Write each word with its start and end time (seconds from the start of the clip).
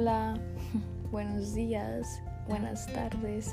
Hola, 0.00 0.38
buenos 1.10 1.54
días, 1.54 2.22
buenas 2.46 2.86
tardes, 2.86 3.52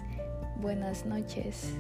buenas 0.61 1.03
noches. 1.03 1.73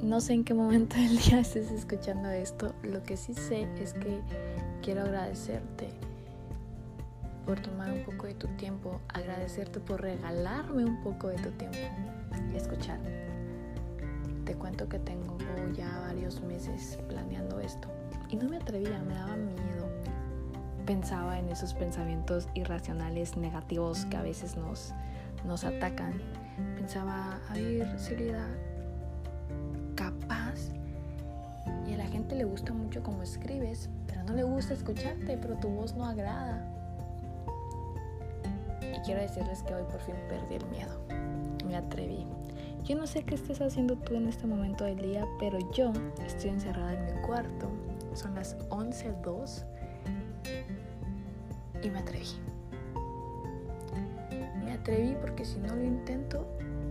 No 0.00 0.20
sé 0.20 0.34
en 0.34 0.44
qué 0.44 0.54
momento 0.54 0.94
del 0.94 1.18
día 1.18 1.40
estés 1.40 1.68
escuchando 1.72 2.30
esto. 2.30 2.72
Lo 2.84 3.02
que 3.02 3.16
sí 3.16 3.34
sé 3.34 3.66
es 3.82 3.92
que 3.94 4.20
quiero 4.82 5.02
agradecerte 5.02 5.88
por 7.44 7.58
tomar 7.58 7.90
un 7.90 8.04
poco 8.04 8.28
de 8.28 8.34
tu 8.34 8.46
tiempo, 8.56 9.00
agradecerte 9.08 9.80
por 9.80 10.00
regalarme 10.00 10.84
un 10.84 11.02
poco 11.02 11.26
de 11.26 11.38
tu 11.38 11.50
tiempo 11.50 11.78
y 12.52 12.56
escuchar. 12.56 13.00
Te 14.44 14.54
cuento 14.54 14.88
que 14.88 15.00
tengo 15.00 15.36
ya 15.76 15.90
varios 16.06 16.40
meses 16.40 17.00
planeando 17.08 17.58
esto 17.58 17.88
y 18.30 18.36
no 18.36 18.48
me 18.48 18.58
atrevía, 18.58 19.02
me 19.02 19.14
daba 19.14 19.34
miedo. 19.34 19.93
Pensaba 20.86 21.38
en 21.38 21.48
esos 21.48 21.72
pensamientos 21.72 22.48
irracionales 22.54 23.36
negativos 23.36 24.04
que 24.06 24.16
a 24.18 24.22
veces 24.22 24.56
nos, 24.56 24.92
nos 25.46 25.64
atacan. 25.64 26.20
Pensaba, 26.76 27.40
a 27.48 27.54
ver, 27.54 27.88
capaz. 29.94 30.70
Y 31.86 31.94
a 31.94 31.96
la 31.96 32.06
gente 32.06 32.34
le 32.34 32.44
gusta 32.44 32.72
mucho 32.72 33.02
cómo 33.02 33.22
escribes, 33.22 33.88
pero 34.06 34.24
no 34.24 34.34
le 34.34 34.42
gusta 34.42 34.74
escucharte, 34.74 35.38
pero 35.38 35.56
tu 35.56 35.68
voz 35.68 35.94
no 35.94 36.04
agrada. 36.04 36.70
Y 38.82 39.00
quiero 39.06 39.22
decirles 39.22 39.62
que 39.62 39.74
hoy 39.74 39.84
por 39.84 40.00
fin 40.00 40.14
perdí 40.28 40.56
el 40.56 40.66
miedo. 40.66 41.00
Me 41.66 41.76
atreví. 41.76 42.26
Yo 42.84 42.96
no 42.96 43.06
sé 43.06 43.22
qué 43.22 43.34
estés 43.36 43.62
haciendo 43.62 43.96
tú 43.96 44.14
en 44.14 44.28
este 44.28 44.46
momento 44.46 44.84
del 44.84 44.98
día, 44.98 45.26
pero 45.40 45.58
yo 45.72 45.92
estoy 46.26 46.50
encerrada 46.50 46.92
en 46.92 47.06
mi 47.06 47.22
cuarto. 47.22 47.70
Son 48.12 48.34
las 48.34 48.58
11.02 48.68 49.64
y 51.84 51.90
me 51.90 51.98
atreví. 51.98 52.26
Me 54.64 54.72
atreví 54.72 55.14
porque 55.20 55.44
si 55.44 55.58
no 55.58 55.76
lo 55.76 55.84
intento, 55.84 56.46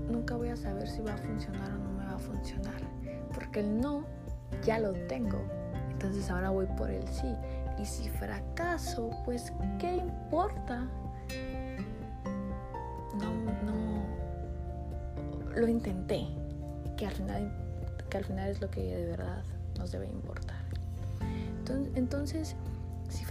nunca 0.10 0.36
voy 0.38 0.50
a 0.50 0.56
saber 0.56 0.88
si 0.88 1.02
va 1.02 1.14
a 1.14 1.18
funcionar 1.18 1.72
o 1.72 1.78
no 1.78 1.92
me 1.92 2.06
va 2.06 2.16
a 2.16 2.20
funcionar. 2.20 2.82
Porque 3.34 3.62
el 3.62 3.82
no 3.82 4.06
ya 4.64 4.80
lo 4.80 4.94
tengo. 5.08 5.42
Entonces 5.92 6.30
ahora 6.30 6.52
voy 6.52 6.68
por 6.78 6.92
el 6.92 7.08
sí. 7.08 7.36
Y 7.80 7.86
si 7.86 8.08
fracaso, 8.08 9.10
pues 9.26 9.52
¿qué 9.80 9.96
importa? 9.96 10.88
No, 13.20 13.34
no. 13.66 14.04
Lo 15.56 15.68
intenté. 15.68 16.28
Que 16.98 17.08
al 17.08 17.14
final, 17.14 17.52
que 18.10 18.18
al 18.18 18.26
final 18.26 18.50
es 18.50 18.62
lo 18.62 18.70
que 18.70 18.82
de 18.82 19.08
verdad 19.08 19.44
nos 19.78 19.92
debe 19.92 20.06
importar. 20.06 20.62
Entonces, 21.96 22.56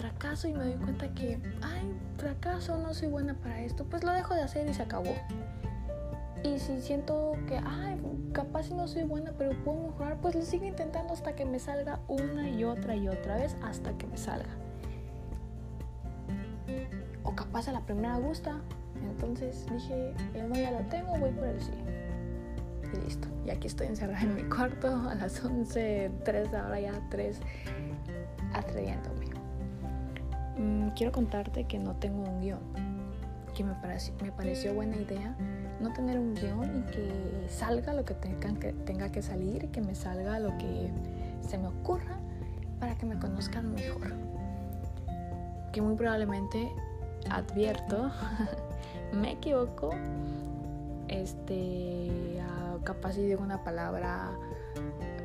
fracaso 0.03 0.48
y 0.48 0.53
me 0.53 0.64
doy 0.64 0.75
cuenta 0.75 1.14
que, 1.14 1.39
ay, 1.62 1.95
fracaso, 2.19 2.77
no 2.77 2.92
soy 2.92 3.06
buena 3.06 3.34
para 3.34 3.61
esto, 3.61 3.84
pues 3.84 4.03
lo 4.03 4.11
dejo 4.11 4.34
de 4.34 4.42
hacer 4.42 4.69
y 4.69 4.75
se 4.75 4.83
acabó. 4.83 5.14
Y 6.42 6.59
si 6.59 6.83
siento 6.83 7.34
que, 7.47 7.61
ay, 7.64 8.00
capaz 8.33 8.70
no 8.70 8.89
soy 8.89 9.05
buena, 9.05 9.33
pero 9.39 9.53
puedo 9.62 9.91
mejorar, 9.91 10.20
pues 10.20 10.34
lo 10.34 10.42
sigo 10.42 10.64
intentando 10.64 11.12
hasta 11.12 11.36
que 11.36 11.44
me 11.44 11.61
salga 11.61 12.00
una 12.09 12.50
y 12.50 12.64
otra 12.64 12.97
y 12.97 13.09
otra 13.09 13.36
vez 13.36 13.56
hasta 13.62 13.97
que 13.97 14.09
me 14.09 14.17
salga. 14.17 14.50
O 17.22 17.37
capaz 17.37 17.69
a 17.69 17.72
la 17.72 17.83
primera 17.83 18.16
gusta. 18.19 18.61
Entonces 19.09 19.66
dije, 19.70 20.14
el 20.34 20.48
no 20.48 20.56
ya 20.56 20.72
lo 20.72 20.81
tengo, 20.89 21.16
voy 21.16 21.31
por 21.31 21.44
el 21.44 21.61
sí. 21.61 21.75
Y 22.92 23.05
listo. 23.05 23.28
Y 23.47 23.50
aquí 23.50 23.69
estoy 23.69 23.87
encerrada 23.87 24.22
en 24.22 24.34
mi 24.34 24.42
cuarto 24.42 24.89
a 25.09 25.14
las 25.14 25.44
11, 25.44 26.11
3, 26.25 26.55
ahora 26.55 26.81
ya 26.81 26.92
3, 27.09 27.41
quiero 30.94 31.12
contarte 31.12 31.64
que 31.64 31.78
no 31.78 31.94
tengo 31.96 32.22
un 32.22 32.40
guion, 32.40 32.60
que 33.54 33.64
me, 33.64 33.74
pareció, 33.74 34.74
buena 34.74 34.96
idea 34.96 35.36
no 35.80 35.92
tener 35.92 36.18
un 36.18 36.34
guion 36.34 36.78
y 36.78 36.92
que 36.92 37.47
salga 37.48 37.92
lo 37.92 38.04
que 38.04 38.14
tenga, 38.14 39.10
que 39.10 39.22
salir 39.22 39.69
que 39.70 39.81
me 39.81 39.94
salga 39.94 40.38
lo 40.38 40.56
que 40.56 40.91
se 41.47 41.58
me 41.58 41.69
ocurra 41.69 42.19
para 42.78 42.97
que 42.97 43.04
me 43.04 43.19
conozcan 43.19 43.72
mejor. 43.72 44.14
Que 45.72 45.82
muy 45.82 45.97
probablemente 45.97 46.70
advierto, 47.31 48.10
me 49.12 49.32
equivoco, 49.32 49.91
este, 51.08 52.41
capaz 52.84 53.12
si 53.12 53.22
digo 53.22 53.42
una 53.42 53.62
palabra 53.64 54.31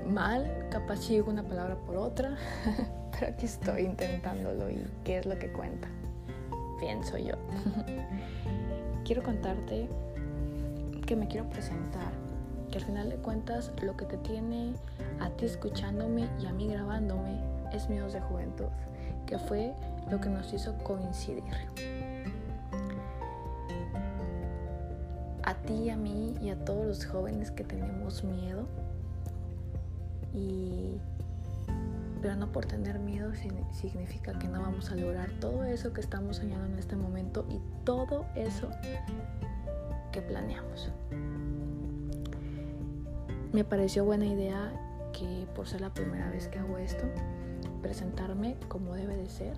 mal, 0.09 0.67
capaz 0.69 0.97
si 0.97 1.13
digo 1.13 1.29
una 1.29 1.43
palabra 1.43 1.75
por 1.75 1.97
otra, 1.97 2.35
pero 3.19 3.31
aquí 3.31 3.45
estoy 3.45 3.83
intentándolo 3.83 4.69
y 4.69 4.85
qué 5.03 5.19
es 5.19 5.25
lo 5.25 5.37
que 5.37 5.51
cuenta, 5.51 5.87
pienso 6.79 7.17
yo. 7.17 7.33
quiero 9.05 9.23
contarte 9.23 9.87
que 11.05 11.15
me 11.15 11.27
quiero 11.27 11.49
presentar, 11.49 12.11
que 12.71 12.77
al 12.77 12.83
final 12.83 13.09
de 13.09 13.15
cuentas 13.15 13.71
lo 13.81 13.95
que 13.95 14.05
te 14.05 14.17
tiene 14.17 14.73
a 15.19 15.29
ti 15.29 15.45
escuchándome 15.45 16.27
y 16.41 16.45
a 16.45 16.53
mí 16.53 16.67
grabándome 16.67 17.41
es 17.73 17.89
miedos 17.89 18.13
de 18.13 18.21
juventud, 18.21 18.67
que 19.25 19.39
fue 19.39 19.73
lo 20.11 20.19
que 20.19 20.29
nos 20.29 20.53
hizo 20.53 20.77
coincidir. 20.83 21.43
A 25.43 25.53
ti, 25.53 25.89
a 25.89 25.95
mí 25.95 26.35
y 26.41 26.49
a 26.49 26.65
todos 26.65 26.85
los 26.85 27.05
jóvenes 27.05 27.51
que 27.51 27.63
tenemos 27.63 28.23
miedo 28.25 28.67
y 30.33 30.97
pero 32.27 32.39
no 32.39 32.51
por 32.51 32.65
tener 32.65 32.99
miedo 32.99 33.31
significa 33.71 34.37
que 34.37 34.49
no 34.49 34.59
vamos 34.59 34.91
a 34.91 34.97
lograr 34.97 35.31
todo 35.39 35.63
eso 35.63 35.93
que 35.93 36.01
estamos 36.01 36.35
soñando 36.35 36.65
en 36.65 36.77
este 36.77 36.97
momento 36.97 37.45
y 37.49 37.61
todo 37.85 38.25
eso 38.35 38.69
que 40.11 40.21
planeamos. 40.21 40.91
Me 43.53 43.63
pareció 43.63 44.03
buena 44.03 44.25
idea 44.25 44.73
que 45.13 45.47
por 45.55 45.69
ser 45.69 45.79
la 45.79 45.93
primera 45.93 46.29
vez 46.29 46.49
que 46.49 46.59
hago 46.59 46.77
esto, 46.77 47.05
presentarme 47.81 48.57
como 48.67 48.93
debe 48.93 49.15
de 49.15 49.29
ser, 49.29 49.55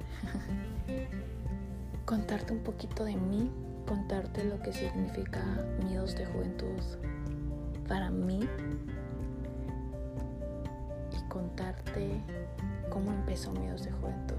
contarte 2.05 2.53
un 2.53 2.59
poquito 2.59 3.03
de 3.03 3.15
mí, 3.15 3.49
contarte 3.87 4.43
lo 4.43 4.61
que 4.61 4.73
significa 4.73 5.43
miedos 5.83 6.15
de 6.15 6.27
juventud 6.27 6.83
para 7.87 8.11
mí 8.11 8.47
contarte 11.29 12.21
cómo 12.89 13.11
empezó 13.11 13.51
Miedos 13.51 13.85
de 13.85 13.91
Juventud. 13.91 14.35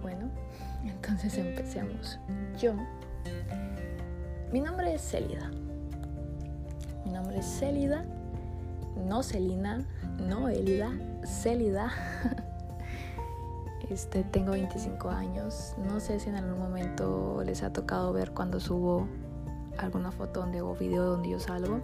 Bueno, 0.00 0.30
entonces 0.84 1.36
empecemos. 1.36 2.18
Yo, 2.58 2.72
mi 4.52 4.60
nombre 4.60 4.94
es 4.94 5.02
Célida. 5.02 5.50
Mi 7.04 7.10
nombre 7.10 7.38
es 7.38 7.46
Célida, 7.46 8.04
no 9.06 9.22
Celina, 9.22 9.84
no 10.18 10.48
Elida, 10.48 10.92
Célida. 11.24 11.90
Este, 13.90 14.22
tengo 14.22 14.50
25 14.50 15.08
años. 15.08 15.74
No 15.78 15.98
sé 15.98 16.20
si 16.20 16.28
en 16.28 16.36
algún 16.36 16.58
momento 16.58 17.42
les 17.42 17.62
ha 17.62 17.72
tocado 17.72 18.12
ver 18.12 18.32
cuando 18.32 18.60
subo 18.60 19.08
alguna 19.78 20.12
foto 20.12 20.40
donde, 20.40 20.60
o 20.60 20.74
video 20.74 21.04
donde 21.04 21.30
yo 21.30 21.40
salgo 21.40 21.80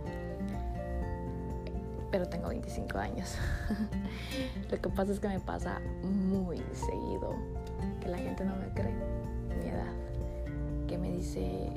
pero 2.15 2.29
tengo 2.29 2.47
25 2.47 2.97
años. 2.97 3.35
Lo 4.71 4.81
que 4.81 4.89
pasa 4.89 5.11
es 5.11 5.19
que 5.19 5.27
me 5.27 5.41
pasa 5.41 5.81
muy 6.05 6.63
seguido 6.73 7.35
que 8.01 8.07
la 8.07 8.19
gente 8.19 8.45
no 8.45 8.55
me 8.55 8.69
cree 8.69 8.95
mi 9.61 9.69
edad. 9.69 9.93
Que 10.87 10.97
me 10.97 11.11
dice, 11.11 11.73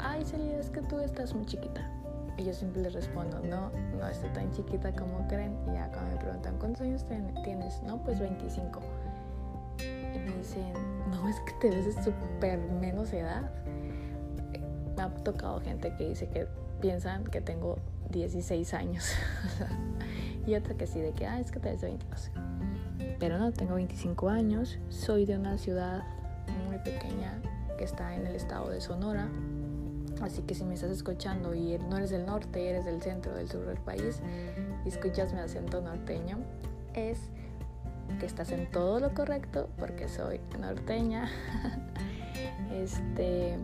ay 0.00 0.24
Celia, 0.24 0.58
es 0.58 0.70
que 0.70 0.80
tú 0.80 0.98
estás 0.98 1.32
muy 1.36 1.46
chiquita. 1.46 1.88
Y 2.36 2.46
yo 2.46 2.52
siempre 2.52 2.82
les 2.82 2.94
respondo, 2.94 3.38
no, 3.38 3.70
no 3.96 4.08
estoy 4.08 4.28
tan 4.30 4.50
chiquita 4.50 4.90
como 4.90 5.24
creen. 5.28 5.56
Y 5.68 5.74
ya 5.74 5.88
cuando 5.92 6.16
me 6.16 6.20
preguntan, 6.20 6.58
¿cuántos 6.58 6.82
años 6.82 7.06
tienes? 7.44 7.80
No, 7.84 8.02
pues 8.02 8.18
25. 8.18 8.80
Y 9.78 10.18
me 10.18 10.36
dicen, 10.36 10.72
no, 11.12 11.28
es 11.28 11.38
que 11.42 11.52
te 11.60 11.70
ves 11.70 11.94
súper 12.02 12.58
menos 12.58 13.12
edad. 13.12 13.48
Me 14.96 15.02
ha 15.04 15.10
tocado 15.22 15.60
gente 15.60 15.94
que 15.96 16.08
dice 16.08 16.28
que 16.28 16.48
piensan 16.80 17.22
que 17.22 17.40
tengo 17.40 17.78
16 18.10 18.74
años. 18.74 19.12
y 20.46 20.54
otra 20.54 20.74
que 20.74 20.86
sí, 20.86 21.00
de 21.00 21.12
que, 21.12 21.26
ah, 21.26 21.40
es 21.40 21.50
que 21.50 21.60
te 21.60 21.70
ves 21.70 21.82
22. 21.82 22.30
Pero 23.18 23.38
no, 23.38 23.52
tengo 23.52 23.74
25 23.74 24.28
años, 24.28 24.78
soy 24.88 25.26
de 25.26 25.36
una 25.36 25.58
ciudad 25.58 26.02
muy 26.66 26.78
pequeña 26.78 27.40
que 27.78 27.84
está 27.84 28.14
en 28.14 28.26
el 28.26 28.34
estado 28.34 28.70
de 28.70 28.80
Sonora. 28.80 29.28
Así 30.22 30.42
que 30.42 30.54
si 30.54 30.64
me 30.64 30.74
estás 30.74 30.90
escuchando 30.90 31.54
y 31.54 31.78
no 31.78 31.98
eres 31.98 32.10
del 32.10 32.24
norte, 32.24 32.70
eres 32.70 32.84
del 32.84 33.02
centro, 33.02 33.34
del 33.34 33.50
sur 33.50 33.66
del 33.66 33.78
país 33.78 34.20
y 34.84 34.88
escuchas 34.88 35.32
mi 35.34 35.40
acento 35.40 35.80
norteño, 35.80 36.38
es 36.94 37.18
que 38.18 38.24
estás 38.24 38.50
en 38.52 38.70
todo 38.70 38.98
lo 38.98 39.12
correcto 39.12 39.68
porque 39.78 40.08
soy 40.08 40.40
norteña. 40.58 41.28
este 42.72 43.58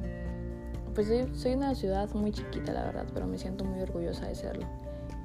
pues 0.94 1.08
soy, 1.34 1.54
una 1.54 1.74
ciudad 1.74 2.08
muy 2.14 2.32
chiquita, 2.32 2.72
la 2.72 2.84
verdad, 2.84 3.06
pero 3.12 3.26
me 3.26 3.38
siento 3.38 3.64
muy 3.64 3.80
orgullosa 3.80 4.26
de 4.26 4.34
serlo. 4.34 4.66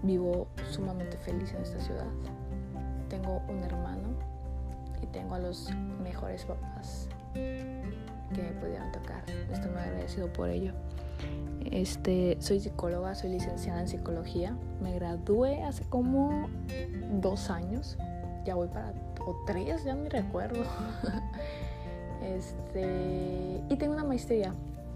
Vivo 0.04 0.48
sumamente 0.72 1.18
feliz 1.18 1.54
en 1.54 1.62
esta 1.62 1.80
ciudad. 1.80 2.06
Tengo 3.10 3.42
un 3.50 3.64
hermano 3.64 4.10
y 5.02 5.08
tengo 5.08 5.36
a 5.36 5.40
los 5.40 5.70
mejores 6.02 6.46
papás 6.46 7.10
que 7.34 8.42
me 8.42 8.52
pudieron 8.60 8.92
tocar. 8.92 9.24
Estoy 9.52 9.72
muy 9.72 9.82
agradecido 9.82 10.32
por 10.32 10.50
ello. 10.50 10.74
Este, 11.72 12.38
soy 12.40 12.60
psicóloga, 12.60 13.16
soy 13.16 13.32
licenciada 13.32 13.82
en 13.82 13.88
psicología. 13.88 14.56
Me 14.82 14.94
gradué 14.94 15.64
hace 15.64 15.84
como 15.86 16.48
dos 17.22 17.50
años. 17.50 17.98
Ya 18.46 18.56
voy 18.56 18.68
para 18.68 18.94
o 19.26 19.36
tres, 19.46 19.84
ya 19.84 19.96
me 19.96 20.10
recuerdo. 20.10 20.64
Este, 22.20 23.62
y 23.70 23.76
tengo 23.78 23.94
una 23.94 24.04
maestría 24.04 24.52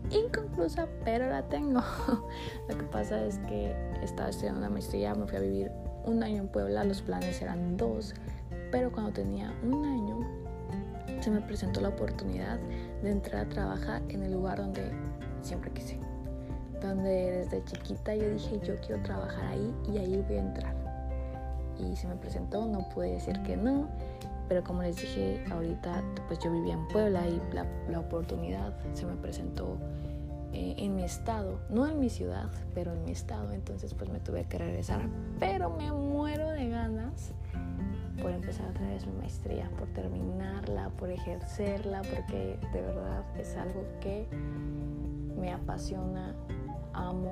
inconclusa, 0.10 0.88
pero 1.06 1.30
la 1.30 1.44
tengo. 1.44 1.82
Lo 2.70 2.78
que 2.78 2.84
pasa 2.86 3.24
es 3.24 3.38
que 3.40 3.76
estaba 4.02 4.30
estudiando 4.30 4.60
una 4.60 4.70
maestría, 4.70 5.14
me 5.16 5.28
fui 5.28 5.38
a 5.38 5.42
vivir 5.42 5.72
un 6.06 6.24
año 6.24 6.38
en 6.38 6.48
Puebla, 6.48 6.84
los 6.84 7.02
planes 7.02 7.42
eran 7.42 7.78
dos, 7.78 8.14
pero 8.72 8.92
cuando 8.92 9.12
tenía 9.12 9.54
un 9.64 9.86
año 9.86 10.42
se 11.22 11.30
me 11.30 11.42
presentó 11.42 11.82
la 11.82 11.90
oportunidad 11.90 12.60
de 13.04 13.12
entrar 13.12 13.46
a 13.46 13.50
trabajar 13.50 14.02
en 14.10 14.24
el 14.24 14.32
lugar 14.32 14.58
donde 14.58 14.92
siempre 15.42 15.72
quise. 15.72 16.00
Donde 16.82 17.44
desde 17.44 17.64
chiquita 17.66 18.16
yo 18.16 18.30
dije, 18.32 18.60
yo 18.64 18.76
quiero 18.78 19.04
trabajar 19.04 19.46
ahí 19.46 19.76
y 19.94 19.98
ahí 20.00 20.24
voy 20.28 20.38
a 20.38 20.40
entrar. 20.40 20.76
Y 21.78 21.96
se 21.96 22.08
me 22.08 22.16
presentó, 22.16 22.66
no 22.66 22.90
pude 22.90 23.12
decir 23.12 23.40
que 23.44 23.56
no, 23.56 23.88
pero 24.52 24.66
como 24.66 24.82
les 24.82 24.98
dije 24.98 25.46
ahorita, 25.50 26.04
pues 26.28 26.38
yo 26.40 26.52
vivía 26.52 26.74
en 26.74 26.86
Puebla 26.90 27.26
y 27.26 27.42
la, 27.54 27.98
oportunidad 27.98 28.74
se 28.94 29.06
me 29.06 29.16
presentó 29.16 29.78
eh, 30.52 30.76
en 30.78 30.94
mi 30.94 31.06
estado, 31.06 31.62
no 31.70 31.88
en 31.88 32.02
mi 32.02 32.10
ciudad, 32.10 32.52
pero 32.74 32.92
en 32.92 33.06
mi 33.06 33.12
estado, 33.12 33.54
entonces 33.54 33.94
pues 33.94 34.10
me 34.10 34.20
tuve 34.20 34.44
que 34.44 34.58
regresar, 34.58 35.08
pero 35.40 35.70
me 35.70 35.90
muero 35.94 36.50
de 36.50 36.68
ganas 36.68 37.32
por 38.22 38.32
empezar 38.32 38.68
otra 38.72 38.86
vez 38.88 39.08
mi 39.08 39.14
maestría, 39.14 39.70
por 39.80 39.88
terminarla, 39.88 40.90
por 40.98 41.10
ejercerla, 41.10 42.02
porque 42.02 42.60
de 42.74 42.82
verdad 42.82 43.24
es 43.40 43.56
algo 43.56 43.86
que 44.02 44.28
me 45.40 45.54
apasiona, 45.54 46.36
amo 46.92 47.32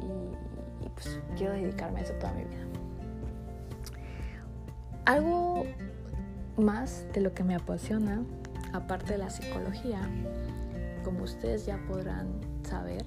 y, 0.00 0.86
y 0.86 0.88
pues 0.88 1.20
quiero 1.36 1.52
dedicarme 1.52 2.00
a 2.00 2.02
eso 2.04 2.14
toda 2.14 2.32
mi 2.32 2.44
vida. 2.44 2.64
Algo 5.04 5.66
más 6.60 7.06
de 7.12 7.20
lo 7.20 7.34
que 7.34 7.44
me 7.44 7.54
apasiona, 7.54 8.22
aparte 8.72 9.12
de 9.12 9.18
la 9.18 9.30
psicología, 9.30 10.00
como 11.04 11.24
ustedes 11.24 11.66
ya 11.66 11.78
podrán 11.88 12.28
saber, 12.62 13.04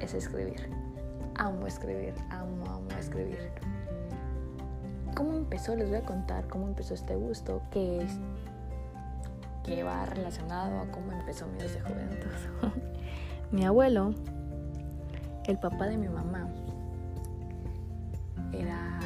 es 0.00 0.14
escribir. 0.14 0.70
Amo 1.36 1.66
escribir, 1.66 2.14
amo, 2.30 2.64
amo 2.66 2.88
escribir. 2.98 3.50
¿Cómo 5.14 5.34
empezó? 5.34 5.76
Les 5.76 5.88
voy 5.88 5.98
a 5.98 6.04
contar 6.04 6.48
cómo 6.48 6.66
empezó 6.66 6.94
este 6.94 7.14
gusto, 7.14 7.62
que 7.70 8.02
es 8.02 8.18
que 9.64 9.82
va 9.82 10.06
relacionado 10.06 10.80
a 10.80 10.86
cómo 10.90 11.12
empezó 11.12 11.46
mi 11.46 11.58
de 11.58 11.80
juventud. 11.80 12.30
mi 13.50 13.64
abuelo, 13.64 14.14
el 15.44 15.58
papá 15.58 15.86
de 15.86 15.96
mi 15.96 16.08
mamá, 16.08 16.48
era, 18.52 19.00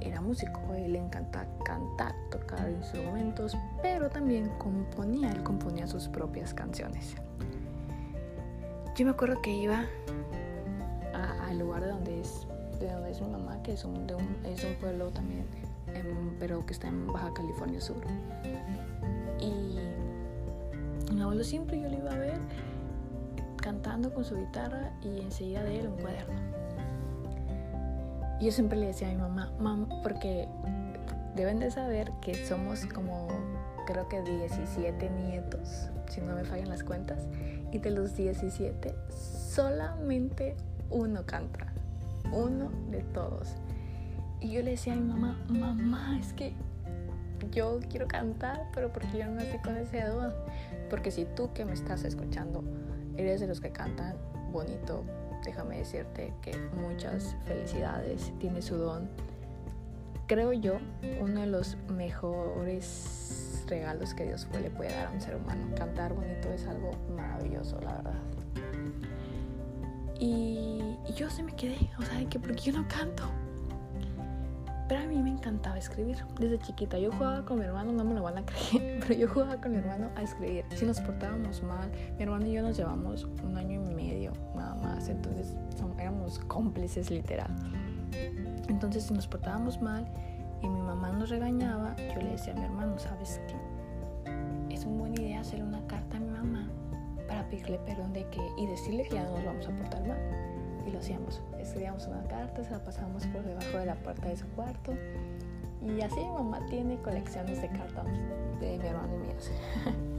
era 0.00 0.20
músico, 0.20 0.74
él 0.74 0.92
le 0.92 0.98
encanta 0.98 1.46
cantar, 1.64 2.13
tocar 2.38 2.68
instrumentos, 2.68 3.56
pero 3.80 4.10
también 4.10 4.48
componía, 4.58 5.30
él 5.30 5.42
componía 5.42 5.86
sus 5.86 6.08
propias 6.08 6.52
canciones. 6.52 7.14
Yo 8.96 9.04
me 9.04 9.12
acuerdo 9.12 9.40
que 9.40 9.50
iba 9.50 9.84
al 11.46 11.58
lugar 11.58 11.82
de 11.82 11.88
donde 11.90 12.20
es 12.20 12.46
de 12.80 12.90
donde 12.90 13.12
es 13.12 13.20
mi 13.20 13.28
mamá, 13.28 13.62
que 13.62 13.72
es 13.72 13.84
un, 13.84 14.04
es 14.44 14.64
un 14.64 14.74
pueblo 14.74 15.10
también, 15.10 15.46
pero 16.40 16.66
que 16.66 16.72
está 16.72 16.88
en 16.88 17.06
Baja 17.06 17.32
California 17.32 17.80
Sur. 17.80 18.02
Y 19.40 19.78
mi 21.12 21.22
abuelo 21.22 21.44
siempre 21.44 21.80
yo 21.80 21.88
lo 21.88 21.96
iba 21.96 22.12
a 22.12 22.18
ver 22.18 22.38
cantando 23.62 24.12
con 24.12 24.24
su 24.24 24.36
guitarra 24.36 24.92
y 25.02 25.20
enseguida 25.20 25.62
de 25.62 25.80
él 25.80 25.86
un 25.86 25.96
cuaderno. 25.98 26.63
Yo 28.44 28.52
siempre 28.52 28.78
le 28.78 28.88
decía 28.88 29.08
a 29.08 29.10
mi 29.10 29.16
mamá, 29.16 29.50
mamá, 29.58 29.88
porque 30.02 30.46
deben 31.34 31.60
de 31.60 31.70
saber 31.70 32.12
que 32.20 32.34
somos 32.44 32.84
como 32.84 33.28
creo 33.86 34.06
que 34.06 34.20
17 34.20 35.08
nietos, 35.08 35.88
si 36.10 36.20
no 36.20 36.34
me 36.34 36.44
fallan 36.44 36.68
las 36.68 36.84
cuentas 36.84 37.26
y 37.72 37.78
de 37.78 37.90
los 37.90 38.14
17 38.14 38.94
solamente 39.08 40.56
uno 40.90 41.24
canta, 41.24 41.72
uno 42.32 42.70
de 42.90 43.02
todos. 43.14 43.54
Y 44.42 44.50
yo 44.50 44.62
le 44.62 44.72
decía 44.72 44.92
a 44.92 44.96
mi 44.96 45.04
mamá, 45.10 45.42
mamá, 45.48 46.18
es 46.20 46.34
que 46.34 46.52
yo 47.50 47.80
quiero 47.88 48.06
cantar, 48.08 48.68
pero 48.74 48.92
porque 48.92 49.20
yo 49.20 49.24
no 49.24 49.36
nací 49.36 49.56
con 49.64 49.74
ese 49.78 50.02
don. 50.02 50.34
Porque 50.90 51.10
si 51.10 51.24
tú 51.24 51.50
que 51.54 51.64
me 51.64 51.72
estás 51.72 52.04
escuchando 52.04 52.62
eres 53.16 53.40
de 53.40 53.46
los 53.46 53.62
que 53.62 53.70
cantan 53.70 54.16
bonito, 54.52 55.02
déjame 55.44 55.78
decirte 55.78 56.32
que 56.42 56.56
muchas 56.74 57.36
felicidades, 57.44 58.32
tiene 58.38 58.62
su 58.62 58.76
don. 58.76 59.08
Creo 60.26 60.52
yo, 60.52 60.78
uno 61.20 61.40
de 61.40 61.46
los 61.46 61.76
mejores 61.88 63.64
regalos 63.68 64.14
que 64.14 64.24
Dios 64.24 64.48
le 64.60 64.70
puede 64.70 64.90
dar 64.90 65.08
a 65.08 65.10
un 65.10 65.20
ser 65.20 65.36
humano. 65.36 65.66
Cantar 65.76 66.14
bonito 66.14 66.48
es 66.52 66.66
algo 66.66 66.90
maravilloso, 67.14 67.78
la 67.80 67.96
verdad. 67.96 68.14
Y, 70.18 70.96
yo 71.14 71.28
se 71.28 71.42
me 71.42 71.54
quedé, 71.54 71.90
o 71.98 72.02
sea, 72.02 72.26
que 72.28 72.38
porque 72.38 72.60
yo 72.60 72.72
no 72.72 72.88
canto. 72.88 73.24
Pero 74.88 75.00
a 75.00 75.06
mí 75.06 75.16
me 75.22 75.30
encantaba 75.30 75.78
escribir. 75.78 76.18
Desde 76.38 76.58
chiquita 76.58 76.98
yo 76.98 77.10
jugaba 77.12 77.44
con 77.44 77.58
mi 77.58 77.64
hermano, 77.64 77.92
no 77.92 78.04
me 78.04 78.14
lo 78.14 78.22
van 78.22 78.38
a 78.38 78.42
creer, 78.44 79.00
pero 79.06 79.14
yo 79.14 79.28
jugaba 79.28 79.56
con 79.60 79.72
mi 79.72 79.78
hermano 79.78 80.10
a 80.16 80.22
escribir. 80.22 80.64
Si 80.74 80.84
nos 80.84 81.00
portábamos 81.00 81.62
mal, 81.62 81.90
mi 82.16 82.22
hermano 82.22 82.46
y 82.46 82.52
yo 82.52 82.62
nos 82.62 82.76
llevamos 82.76 83.24
un 83.42 83.56
año 83.56 83.82
y 83.90 83.94
medio 83.94 84.32
nada 84.54 84.74
más, 84.76 85.08
entonces 85.08 85.54
éramos 85.98 86.38
cómplices 86.40 87.10
literal. 87.10 87.50
Entonces 88.68 89.04
si 89.04 89.14
nos 89.14 89.26
portábamos 89.26 89.80
mal, 89.80 90.06
y 90.64 90.68
mi 90.68 90.80
mamá 90.80 91.12
nos 91.12 91.28
regañaba, 91.28 91.94
yo 91.96 92.20
le 92.22 92.30
decía 92.30 92.54
a 92.54 92.56
mi 92.56 92.64
hermano, 92.64 92.98
¿sabes 92.98 93.40
qué? 93.46 94.74
Es 94.74 94.84
una 94.86 94.98
buena 94.98 95.20
idea 95.20 95.40
hacerle 95.40 95.66
una 95.66 95.86
carta 95.86 96.16
a 96.16 96.20
mi 96.20 96.30
mamá 96.30 96.70
para 97.28 97.46
pedirle 97.48 97.78
perdón 97.80 98.12
de 98.12 98.26
que 98.30 98.40
y 98.56 98.66
decirle 98.66 99.04
que 99.04 99.16
ya 99.16 99.24
no 99.24 99.32
nos 99.32 99.44
vamos 99.44 99.68
a 99.68 99.70
portar 99.70 100.06
mal. 100.06 100.18
Y 100.86 100.90
lo 100.90 100.98
hacíamos. 100.98 101.40
Escribíamos 101.58 102.06
una 102.06 102.22
carta, 102.24 102.62
se 102.64 102.70
la 102.70 102.78
pasábamos 102.84 103.26
por 103.26 103.42
debajo 103.42 103.78
de 103.78 103.86
la 103.86 103.94
puerta 103.94 104.28
de 104.28 104.36
su 104.36 104.46
cuarto. 104.48 104.92
Y 105.82 106.00
así 106.00 106.16
mi 106.16 106.30
mamá 106.30 106.64
tiene 106.66 106.96
colecciones 106.98 107.60
de 107.60 107.68
cartas 107.68 108.06
de 108.60 108.78
mi 108.78 108.86
hermano 108.86 109.14
y 109.16 109.26
mías. 109.26 109.50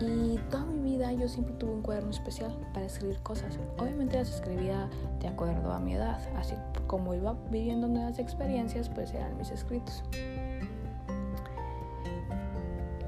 Y 0.00 0.38
toda 0.50 0.64
mi 0.64 0.92
vida 0.92 1.12
yo 1.12 1.28
siempre 1.28 1.54
tuve 1.56 1.72
un 1.72 1.82
cuaderno 1.82 2.10
especial 2.10 2.56
para 2.72 2.86
escribir 2.86 3.18
cosas. 3.20 3.58
Obviamente 3.78 4.16
las 4.16 4.34
escribía 4.34 4.88
de 5.20 5.28
acuerdo 5.28 5.72
a 5.72 5.78
mi 5.78 5.94
edad, 5.94 6.18
así 6.38 6.54
como 6.86 7.12
iba 7.12 7.36
viviendo 7.50 7.86
nuevas 7.86 8.18
experiencias, 8.18 8.88
pues 8.88 9.12
eran 9.12 9.36
mis 9.36 9.50
escritos. 9.50 10.02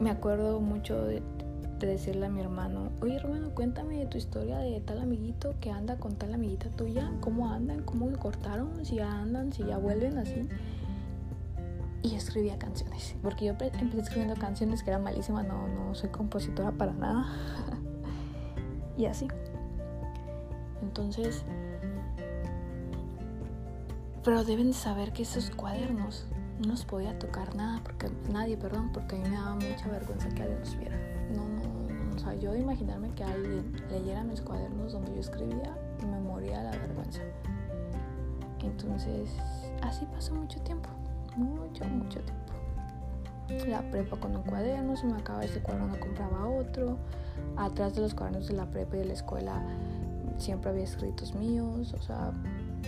Me 0.00 0.10
acuerdo 0.10 0.60
mucho 0.60 1.02
de, 1.02 1.22
decirle 1.86 2.26
a 2.26 2.28
mi 2.30 2.40
hermano, 2.40 2.90
oye 3.00 3.16
hermano, 3.16 3.50
cuéntame 3.54 4.04
tu 4.06 4.18
historia 4.18 4.58
de 4.58 4.80
tal 4.80 5.00
amiguito 5.00 5.54
que 5.60 5.70
anda 5.70 5.96
con 5.98 6.16
tal 6.16 6.34
amiguita 6.34 6.68
tuya, 6.70 7.12
cómo 7.20 7.50
andan, 7.50 7.82
cómo 7.82 8.08
le 8.08 8.16
cortaron, 8.16 8.84
si 8.84 8.96
ya 8.96 9.10
andan, 9.10 9.52
si 9.52 9.64
ya 9.64 9.78
vuelven 9.78 10.18
así 10.18 10.48
y 12.02 12.14
escribía 12.14 12.58
canciones. 12.58 13.14
Porque 13.22 13.46
yo 13.46 13.52
empecé 13.52 14.00
escribiendo 14.00 14.34
canciones 14.34 14.82
que 14.82 14.90
eran 14.90 15.04
malísimas, 15.04 15.46
no, 15.46 15.68
no 15.68 15.94
soy 15.94 16.10
compositora 16.10 16.72
para 16.72 16.92
nada. 16.92 17.26
y 18.98 19.06
así. 19.06 19.28
Entonces, 20.82 21.44
pero 24.24 24.44
deben 24.44 24.72
saber 24.72 25.12
que 25.12 25.22
esos 25.22 25.50
cuadernos 25.50 26.26
no 26.60 26.68
nos 26.68 26.84
podía 26.84 27.18
tocar 27.18 27.54
nada, 27.54 27.80
porque 27.82 28.10
nadie, 28.30 28.56
perdón, 28.56 28.90
porque 28.92 29.16
a 29.16 29.18
mí 29.18 29.28
me 29.28 29.36
daba 29.36 29.54
mucha 29.54 29.88
vergüenza 29.88 30.28
que 30.28 30.42
alguien 30.42 30.60
los 30.60 30.76
viera. 30.78 30.96
No, 31.34 31.48
no, 31.48 31.71
o 32.14 32.18
sea, 32.18 32.34
yo 32.34 32.52
de 32.52 32.60
imaginarme 32.60 33.10
que 33.14 33.24
alguien 33.24 33.72
leyera 33.90 34.24
mis 34.24 34.40
cuadernos 34.40 34.92
donde 34.92 35.14
yo 35.14 35.20
escribía, 35.20 35.76
me 36.10 36.20
moría 36.20 36.62
la 36.62 36.70
vergüenza. 36.72 37.22
Entonces, 38.62 39.30
así 39.82 40.06
pasó 40.06 40.34
mucho 40.34 40.60
tiempo 40.60 40.88
mucho, 41.36 41.84
mucho 41.84 42.20
tiempo. 42.20 42.52
La 43.68 43.82
prepa 43.90 44.16
con 44.16 44.36
un 44.36 44.42
cuaderno, 44.42 44.96
se 44.96 45.06
me 45.06 45.18
acaba 45.18 45.44
ese 45.44 45.60
cuaderno, 45.60 45.98
compraba 45.98 46.48
otro. 46.48 46.96
Atrás 47.56 47.94
de 47.94 48.02
los 48.02 48.14
cuadernos 48.14 48.48
de 48.48 48.54
la 48.54 48.66
prepa 48.66 48.96
y 48.96 49.00
de 49.00 49.04
la 49.06 49.12
escuela 49.12 49.62
siempre 50.38 50.70
había 50.70 50.84
escritos 50.84 51.34
míos. 51.34 51.94
O 51.94 52.02
sea, 52.02 52.32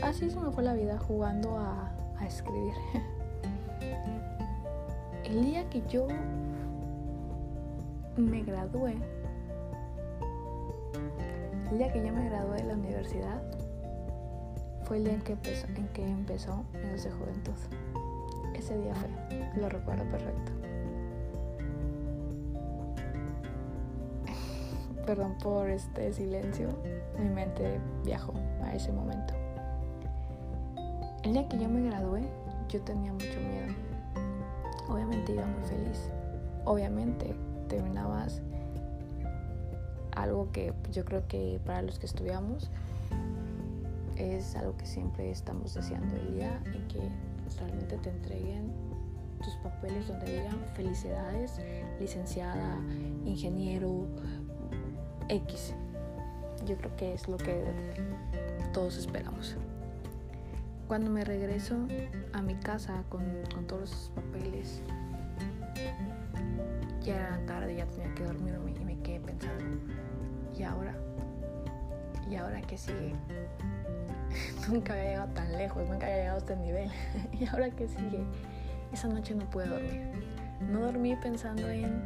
así 0.02 0.30
se 0.30 0.40
me 0.40 0.50
fue 0.50 0.62
la 0.62 0.74
vida 0.74 0.98
jugando 0.98 1.58
a, 1.58 1.90
a 2.18 2.26
escribir. 2.26 2.72
El 5.24 5.44
día 5.44 5.68
que 5.70 5.82
yo 5.88 6.06
me 8.16 8.42
gradué, 8.42 8.96
el 11.70 11.78
día 11.78 11.92
que 11.92 12.04
yo 12.04 12.12
me 12.12 12.28
gradué 12.28 12.58
de 12.58 12.64
la 12.64 12.74
universidad, 12.74 13.42
fue 14.84 14.98
el 14.98 15.04
día 15.04 15.14
en 15.14 15.22
que 15.22 15.32
empezó, 15.32 15.66
en 15.66 15.88
que 15.88 16.06
empezó 16.06 16.64
Juventud 16.72 17.54
ese 18.54 18.78
día 18.78 18.94
fue, 18.94 19.10
lo 19.60 19.68
recuerdo 19.68 20.04
perfecto. 20.04 20.52
perdón 25.06 25.36
por 25.42 25.68
este 25.68 26.12
silencio, 26.12 26.68
mi 27.18 27.28
mente 27.28 27.80
viajó 28.04 28.32
a 28.62 28.74
ese 28.74 28.92
momento. 28.92 29.34
El 31.24 31.32
día 31.32 31.48
que 31.48 31.58
yo 31.58 31.68
me 31.68 31.82
gradué, 31.88 32.22
yo 32.68 32.80
tenía 32.82 33.12
mucho 33.12 33.40
miedo. 33.40 33.74
Obviamente 34.88 35.32
iba 35.32 35.44
muy 35.46 35.62
feliz. 35.64 36.10
Obviamente 36.64 37.34
terminabas 37.68 38.13
algo 40.24 40.50
que 40.52 40.72
yo 40.90 41.04
creo 41.04 41.26
que 41.28 41.60
para 41.64 41.82
los 41.82 41.98
que 41.98 42.06
estudiamos 42.06 42.70
es 44.16 44.56
algo 44.56 44.76
que 44.76 44.86
siempre 44.86 45.30
estamos 45.30 45.74
deseando 45.74 46.16
el 46.16 46.34
día 46.34 46.60
en 46.66 46.88
que 46.88 47.00
realmente 47.58 47.96
te 47.98 48.10
entreguen 48.10 48.72
tus 49.42 49.54
papeles 49.56 50.08
donde 50.08 50.32
digan 50.32 50.58
felicidades, 50.74 51.60
licenciada, 52.00 52.78
ingeniero, 53.24 54.06
X. 55.28 55.74
Yo 56.66 56.76
creo 56.76 56.96
que 56.96 57.12
es 57.14 57.28
lo 57.28 57.36
que 57.36 57.62
todos 58.72 58.96
esperamos. 58.96 59.56
Cuando 60.88 61.10
me 61.10 61.24
regreso 61.24 61.76
a 62.32 62.42
mi 62.42 62.54
casa 62.54 63.04
con, 63.08 63.24
todos 63.66 63.90
los 63.90 64.12
papeles, 64.14 64.80
ya 67.02 67.16
era 67.16 67.46
tarde, 67.46 67.76
ya 67.76 67.86
tenía 67.86 68.14
que 68.14 68.24
dormirme 68.24 68.72
y 68.80 68.84
me 68.84 68.98
quedé 69.00 69.20
pensando, 69.20 69.64
¿y 70.56 70.62
ahora? 70.62 70.94
¿Y 72.30 72.36
ahora 72.36 72.60
qué 72.62 72.78
sigue? 72.78 73.14
nunca 74.68 74.94
había 74.94 75.04
llegado 75.10 75.28
tan 75.34 75.52
lejos, 75.52 75.88
nunca 75.88 76.06
había 76.06 76.18
llegado 76.18 76.36
a 76.36 76.38
este 76.38 76.56
nivel. 76.56 76.90
¿Y 77.32 77.46
ahora 77.46 77.70
qué 77.70 77.88
sigue? 77.88 78.24
Esa 78.92 79.08
noche 79.08 79.34
no 79.34 79.48
pude 79.50 79.66
dormir. 79.66 80.02
No 80.70 80.80
dormí 80.80 81.16
pensando 81.16 81.68
en 81.68 82.02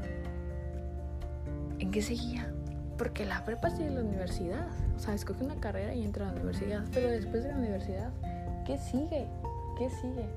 en 1.79 1.91
qué 1.91 2.03
seguía. 2.03 2.53
Porque 2.97 3.25
la 3.25 3.45
prepa 3.45 3.71
sigue 3.71 3.91
la 3.91 4.01
universidad. 4.01 4.67
O 4.97 4.99
sea, 4.99 5.15
escogí 5.15 5.45
una 5.45 5.57
carrera 5.57 5.95
y 5.95 6.05
entré 6.05 6.25
a 6.25 6.27
la 6.27 6.33
universidad. 6.33 6.85
Pero 6.93 7.09
después 7.09 7.45
de 7.45 7.51
la 7.51 7.57
universidad, 7.57 8.11
¿qué 8.67 8.79
sigue? 8.79 9.27
¿Qué 9.79 9.89
sigue? 9.91 10.29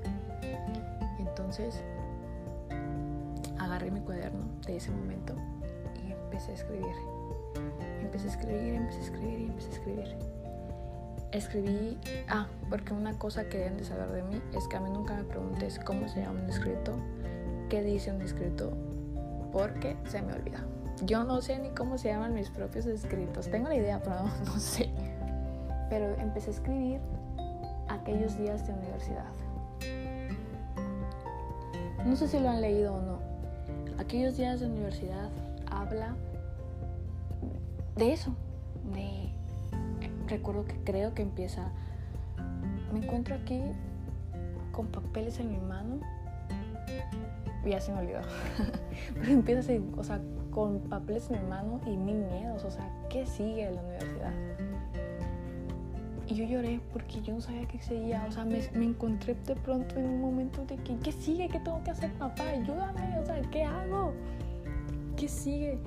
entonces 1.18 1.82
agarré 3.58 3.90
mi 3.90 4.00
cuaderno 4.00 4.44
de 4.66 4.76
ese 4.76 4.90
momento 4.90 5.34
y 6.06 6.12
empecé 6.12 6.52
a 6.52 6.54
escribir. 6.54 6.94
Empecé 8.22 8.38
a 8.38 8.40
escribir, 8.40 8.74
empecé 8.74 8.98
a 8.98 9.02
escribir 9.02 9.40
y 9.40 9.44
empecé 9.46 9.68
a 9.68 9.72
escribir. 9.72 10.16
Escribí, 11.32 11.98
ah, 12.28 12.46
porque 12.70 12.94
una 12.94 13.18
cosa 13.18 13.48
que 13.48 13.58
deben 13.58 13.78
de 13.78 13.84
saber 13.84 14.12
de 14.12 14.22
mí 14.22 14.40
es 14.52 14.68
que 14.68 14.76
a 14.76 14.80
mí 14.80 14.90
nunca 14.90 15.16
me 15.16 15.24
preguntes 15.24 15.80
cómo 15.80 16.06
se 16.06 16.20
llama 16.20 16.40
un 16.40 16.48
escrito, 16.48 16.94
qué 17.68 17.82
dice 17.82 18.12
un 18.12 18.22
escrito, 18.22 18.76
porque 19.50 19.96
se 20.04 20.22
me 20.22 20.34
olvida. 20.34 20.64
Yo 21.04 21.24
no 21.24 21.42
sé 21.42 21.58
ni 21.58 21.70
cómo 21.70 21.98
se 21.98 22.10
llaman 22.10 22.32
mis 22.32 22.48
propios 22.48 22.86
escritos. 22.86 23.50
Tengo 23.50 23.68
la 23.68 23.74
idea, 23.74 24.00
pero 24.00 24.22
no, 24.44 24.56
sé. 24.60 24.88
Pero 25.90 26.14
empecé 26.20 26.50
a 26.50 26.52
escribir 26.52 27.00
aquellos 27.88 28.38
días 28.38 28.64
de 28.68 28.72
universidad. 28.74 29.32
No 32.06 32.14
sé 32.14 32.28
si 32.28 32.38
lo 32.38 32.50
han 32.50 32.60
leído 32.60 32.94
o 32.94 33.02
no. 33.02 33.18
Aquellos 33.98 34.36
días 34.36 34.60
de 34.60 34.66
universidad 34.66 35.28
habla 35.68 36.14
de 37.96 38.12
eso, 38.12 38.34
de 38.94 39.30
recuerdo 40.28 40.64
que 40.64 40.76
creo 40.84 41.14
que 41.14 41.22
empieza 41.22 41.70
me 42.92 42.98
encuentro 42.98 43.34
aquí 43.34 43.60
con 44.70 44.86
papeles 44.88 45.38
en 45.40 45.50
mi 45.50 45.58
mano 45.58 46.00
y 47.64 47.70
ya 47.70 47.80
se 47.80 47.92
me 47.92 48.00
olvidó. 48.00 48.20
Pero 49.14 49.32
empieza 49.32 49.60
así, 49.60 49.80
o 49.96 50.04
sea, 50.04 50.20
con 50.50 50.80
papeles 50.80 51.30
en 51.30 51.42
mi 51.42 51.48
mano 51.48 51.80
y 51.86 51.96
mil 51.96 52.16
miedos, 52.16 52.64
o 52.64 52.70
sea, 52.70 52.88
¿qué 53.08 53.26
sigue 53.26 53.70
la 53.70 53.80
universidad? 53.80 54.32
Y 56.26 56.34
yo 56.34 56.44
lloré 56.44 56.80
porque 56.92 57.20
yo 57.22 57.34
no 57.34 57.40
sabía 57.40 57.66
qué 57.66 57.80
seguía, 57.80 58.24
o 58.28 58.32
sea, 58.32 58.44
me, 58.44 58.60
encontré 58.74 59.34
de 59.46 59.54
pronto 59.56 59.96
en 59.98 60.06
un 60.06 60.20
momento 60.20 60.64
de 60.64 60.76
que, 60.76 60.96
¿qué 60.98 61.12
sigue? 61.12 61.48
¿Qué 61.48 61.60
tengo 61.60 61.82
que 61.84 61.90
hacer, 61.90 62.12
papá? 62.14 62.44
Ayúdame, 62.48 63.18
o 63.18 63.26
sea, 63.26 63.40
¿qué 63.50 63.64
hago? 63.64 64.12
¿Qué 65.16 65.28
sigue? 65.28 65.78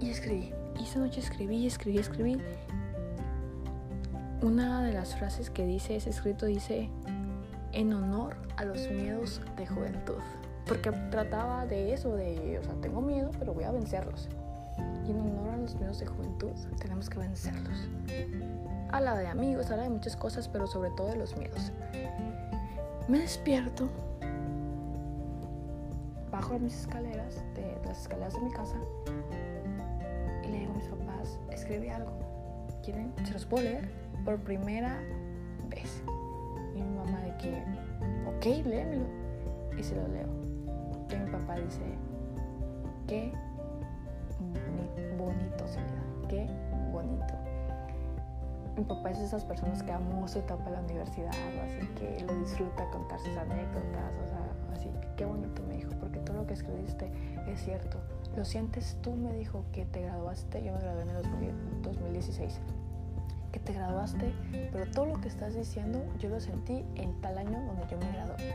Y 0.00 0.10
escribí, 0.10 0.52
y 0.78 0.84
esa 0.84 0.98
noche 0.98 1.20
escribí, 1.20 1.66
escribí, 1.66 1.98
escribí. 1.98 2.40
Una 4.42 4.82
de 4.82 4.92
las 4.92 5.14
frases 5.14 5.50
que 5.50 5.66
dice 5.66 5.96
ese 5.96 6.10
escrito 6.10 6.46
dice, 6.46 6.88
en 7.72 7.92
honor 7.92 8.36
a 8.56 8.64
los 8.64 8.90
miedos 8.90 9.42
de 9.56 9.66
juventud 9.66 10.22
porque 10.70 10.92
trataba 11.10 11.66
de 11.66 11.92
eso, 11.92 12.14
de, 12.14 12.60
o 12.60 12.62
sea, 12.62 12.74
tengo 12.80 13.00
miedo, 13.00 13.32
pero 13.40 13.52
voy 13.52 13.64
a 13.64 13.72
vencerlos. 13.72 14.28
Y 15.04 15.10
en 15.10 15.20
honor 15.20 15.50
a 15.50 15.56
los 15.56 15.74
miedos 15.74 15.98
de 15.98 16.06
juventud, 16.06 16.52
tenemos 16.80 17.10
que 17.10 17.18
vencerlos. 17.18 17.88
Habla 18.92 19.16
de 19.16 19.26
amigos, 19.26 19.68
habla 19.72 19.82
de 19.82 19.90
muchas 19.90 20.14
cosas, 20.14 20.48
pero 20.48 20.68
sobre 20.68 20.90
todo 20.90 21.08
de 21.08 21.16
los 21.16 21.36
miedos. 21.36 21.72
Me 23.08 23.18
despierto, 23.18 23.88
bajo 26.30 26.56
mis 26.60 26.82
escaleras, 26.82 27.42
de 27.56 27.76
las 27.84 28.02
escaleras 28.02 28.34
de 28.34 28.40
mi 28.40 28.52
casa, 28.52 28.76
papás, 31.70 31.76
escribe 31.76 31.90
algo. 31.90 32.12
¿Quieren? 32.82 33.12
¿Se 33.24 33.32
los 33.32 33.46
puedo 33.46 33.64
leer? 33.64 33.88
Por 34.24 34.38
primera 34.40 35.00
vez. 35.68 36.02
Y 36.74 36.82
mi 36.82 36.96
mamá 36.96 37.20
de 37.20 37.36
que, 37.36 37.62
ok, 38.26 38.66
léemelo. 38.66 39.06
Y 39.76 39.82
se 39.82 39.94
lo 39.94 40.06
leo 40.08 40.40
que 41.10 41.18
mi 41.18 41.30
papá 41.30 41.56
dice, 41.56 41.82
qué 43.08 43.32
bonito 45.18 45.66
sería, 45.66 46.02
qué 46.28 46.48
bonito. 46.92 47.34
Mi 48.76 48.84
papá 48.84 49.10
es 49.10 49.18
de 49.18 49.24
esas 49.24 49.44
personas 49.44 49.82
que 49.82 49.92
amó 49.92 50.26
su 50.28 50.38
etapa 50.38 50.64
en 50.68 50.72
la 50.74 50.80
universidad, 50.80 51.32
así 51.64 51.86
que 51.98 52.24
lo 52.24 52.34
disfruta 52.36 52.88
contar 52.90 53.18
sus 53.18 53.36
anécdotas, 53.36 54.14
o 54.24 54.28
sea, 54.28 54.72
así 54.72 54.88
que 54.88 55.08
qué 55.16 55.24
bonito 55.24 55.62
me 55.64 55.74
dijo, 55.74 55.90
porque 55.98 56.20
todo 56.20 56.36
lo 56.36 56.46
que 56.46 56.54
escribiste 56.54 57.10
es 57.48 57.60
cierto. 57.60 57.98
Lo 58.36 58.44
sientes 58.44 58.96
tú, 59.02 59.14
me 59.14 59.32
dijo 59.34 59.64
que 59.72 59.84
te 59.84 60.02
graduaste, 60.02 60.62
yo 60.64 60.72
me 60.72 60.80
gradué 60.80 61.02
en 61.02 61.10
el 61.10 61.82
2016, 61.82 62.60
que 63.52 63.58
te 63.58 63.72
graduaste, 63.72 64.32
pero 64.72 64.90
todo 64.90 65.06
lo 65.06 65.20
que 65.20 65.28
estás 65.28 65.54
diciendo 65.54 66.02
yo 66.18 66.28
lo 66.28 66.40
sentí 66.40 66.84
en 66.94 67.20
tal 67.20 67.38
año 67.38 67.60
donde 67.66 67.82
yo 67.90 67.98
me 67.98 68.12
gradué. 68.12 68.54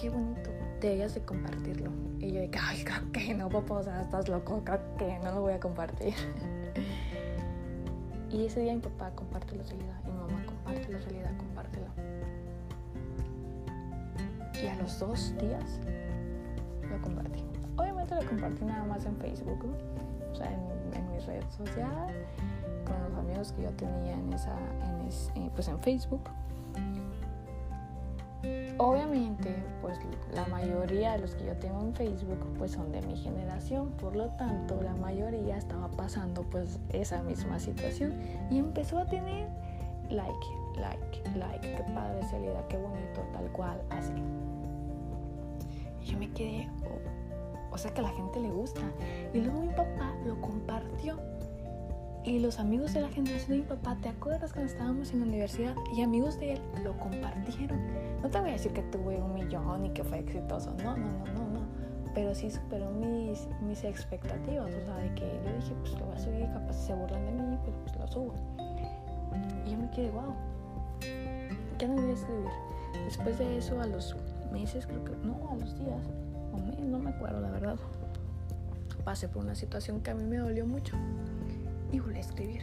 Qué 0.00 0.10
bonito 0.10 0.50
deberías 0.80 1.14
de 1.14 1.22
compartirlo. 1.22 1.90
Y 2.18 2.32
yo 2.32 2.40
dije, 2.40 2.58
ay, 2.60 2.84
creo 2.84 3.12
que 3.12 3.34
no, 3.34 3.48
papá, 3.48 3.74
o 3.74 3.82
sea, 3.82 4.02
estás 4.02 4.28
loco, 4.28 4.62
creo 4.64 4.80
que 4.98 5.18
no 5.22 5.32
lo 5.32 5.40
voy 5.42 5.52
a 5.52 5.60
compartir. 5.60 6.14
y 8.30 8.46
ese 8.46 8.60
día 8.60 8.74
mi 8.74 8.80
papá 8.80 9.10
comparte 9.14 9.56
la 9.56 9.62
realidad, 9.64 10.00
y 10.04 10.10
mi 10.10 10.16
mamá 10.16 10.46
comparte 10.46 10.92
la 10.92 10.98
realidad, 10.98 11.36
compártelo. 11.36 11.86
Y 14.62 14.66
a 14.66 14.76
los 14.76 14.98
dos 14.98 15.34
días 15.38 15.80
lo 16.90 17.00
compartí. 17.02 17.44
Obviamente 18.06 18.14
lo 18.14 18.30
compartí 18.30 18.64
nada 18.64 18.84
más 18.84 19.04
en 19.04 19.16
Facebook, 19.16 19.66
o 20.32 20.34
sea, 20.34 20.52
en, 20.52 21.10
mi 21.10 21.18
red 21.18 21.42
con 22.84 23.02
los 23.02 23.18
amigos 23.18 23.52
que 23.52 23.62
yo 23.62 23.70
tenía 23.70 24.14
en 24.14 24.32
esa, 24.32 24.56
en 25.34 25.42
eh, 25.42 25.50
pues 25.54 25.68
en 25.68 25.80
Facebook. 25.80 26.22
Obviamente, 28.78 29.56
pues 29.80 29.98
la 30.34 30.46
mayoría 30.46 31.12
de 31.12 31.18
los 31.18 31.34
que 31.34 31.46
yo 31.46 31.56
tengo 31.56 31.80
en 31.80 31.94
Facebook 31.94 32.38
pues 32.58 32.72
son 32.72 32.92
de 32.92 33.00
mi 33.02 33.16
generación, 33.16 33.90
por 33.92 34.14
lo 34.14 34.28
tanto 34.36 34.80
la 34.82 34.94
mayoría 34.94 35.56
estaba 35.56 35.88
pasando 35.88 36.42
pues 36.42 36.78
esa 36.92 37.22
misma 37.22 37.58
situación 37.58 38.14
y 38.50 38.58
empezó 38.58 38.98
a 38.98 39.06
tener 39.06 39.48
like, 40.10 40.46
like, 40.76 41.38
like, 41.38 41.74
qué 41.74 41.82
padre 41.94 42.22
salida, 42.24 42.62
qué 42.68 42.76
bonito, 42.76 43.22
tal 43.32 43.50
cual, 43.52 43.80
así. 43.90 44.12
Yo 46.04 46.18
me 46.18 46.30
quedé, 46.30 46.68
o 47.76 47.78
sea 47.78 47.92
que 47.92 48.00
a 48.00 48.04
la 48.04 48.10
gente 48.10 48.40
le 48.40 48.50
gusta. 48.50 48.80
Y 49.32 49.40
luego 49.40 49.60
mi 49.60 49.68
papá 49.68 50.14
lo 50.26 50.40
compartió 50.40 51.18
y 52.26 52.40
los 52.40 52.58
amigos 52.58 52.92
de 52.92 53.02
la 53.02 53.08
generación 53.08 53.50
de 53.50 53.56
mi 53.58 53.62
papá, 53.62 53.96
¿te 54.02 54.08
acuerdas 54.08 54.52
cuando 54.52 54.72
estábamos 54.72 55.12
en 55.12 55.20
la 55.20 55.26
universidad? 55.26 55.76
Y 55.94 56.02
amigos 56.02 56.40
de 56.40 56.54
él 56.54 56.60
lo 56.82 56.98
compartieron. 56.98 57.78
No 58.20 58.28
te 58.28 58.40
voy 58.40 58.48
a 58.50 58.52
decir 58.54 58.72
que 58.72 58.82
tuve 58.82 59.22
un 59.22 59.32
millón 59.34 59.86
y 59.86 59.90
que 59.90 60.02
fue 60.02 60.18
exitoso, 60.18 60.74
no, 60.82 60.96
no, 60.96 61.06
no, 61.06 61.24
no, 61.26 61.48
no. 61.50 61.60
Pero 62.14 62.34
sí 62.34 62.50
superó 62.50 62.90
mis, 62.90 63.46
mis 63.60 63.84
expectativas, 63.84 64.74
o 64.74 64.84
sea, 64.86 64.96
de 64.96 65.14
que 65.14 65.40
yo 65.44 65.54
dije, 65.54 65.74
pues 65.82 65.92
lo 66.00 66.06
voy 66.06 66.16
a 66.16 66.18
subir, 66.18 66.46
capaz 66.52 66.72
se 66.72 66.94
burlan 66.94 67.26
de 67.26 67.32
mí, 67.32 67.58
pero 67.64 67.76
pues 67.84 67.96
lo 67.96 68.06
subo. 68.08 68.34
Y 69.64 69.70
yo 69.70 69.78
me 69.78 69.88
quedé, 69.90 70.10
wow, 70.10 70.34
¿qué 71.78 71.86
no 71.86 71.94
voy 71.94 72.10
a 72.10 72.14
escribir? 72.14 72.48
Después 73.04 73.38
de 73.38 73.58
eso, 73.58 73.80
a 73.80 73.86
los 73.86 74.16
meses, 74.50 74.84
creo 74.84 75.04
que, 75.04 75.12
no, 75.24 75.48
a 75.52 75.54
los 75.54 75.78
días, 75.78 76.02
no 76.56 76.98
me 76.98 77.10
acuerdo 77.10 77.40
la 77.40 77.50
verdad, 77.50 77.76
pasé 79.04 79.28
por 79.28 79.44
una 79.44 79.54
situación 79.54 80.00
que 80.00 80.10
a 80.10 80.14
mí 80.14 80.24
me 80.24 80.38
dolió 80.38 80.66
mucho 80.66 80.96
y 81.92 82.00
volví 82.00 82.16
a 82.16 82.20
escribir. 82.20 82.62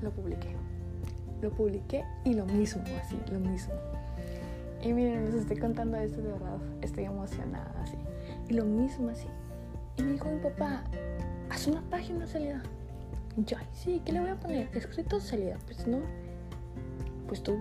Lo 0.00 0.10
publiqué. 0.10 0.56
Lo 1.42 1.50
publiqué 1.50 2.04
y 2.24 2.34
lo 2.34 2.46
mismo, 2.46 2.82
así, 2.98 3.18
lo 3.30 3.38
mismo. 3.38 3.74
Y 4.82 4.92
miren, 4.92 5.26
les 5.26 5.34
estoy 5.34 5.58
contando 5.58 5.96
esto 5.98 6.22
de 6.22 6.32
verdad, 6.32 6.58
estoy 6.80 7.04
emocionada 7.04 7.74
así. 7.82 7.96
Y 8.48 8.54
lo 8.54 8.64
mismo 8.64 9.10
así. 9.10 9.26
Y 9.98 10.02
me 10.02 10.12
dijo 10.12 10.30
mi 10.30 10.40
papá, 10.40 10.84
haz 11.50 11.66
una 11.66 11.82
página 11.90 12.26
salida. 12.26 12.62
Yo, 13.36 13.56
sí, 13.72 14.00
¿qué 14.04 14.12
le 14.12 14.20
voy 14.20 14.30
a 14.30 14.36
poner? 14.36 14.68
Escrito 14.74 15.20
salida. 15.20 15.58
Pues 15.66 15.86
no. 15.86 15.98
Pues 17.26 17.42
tú 17.42 17.58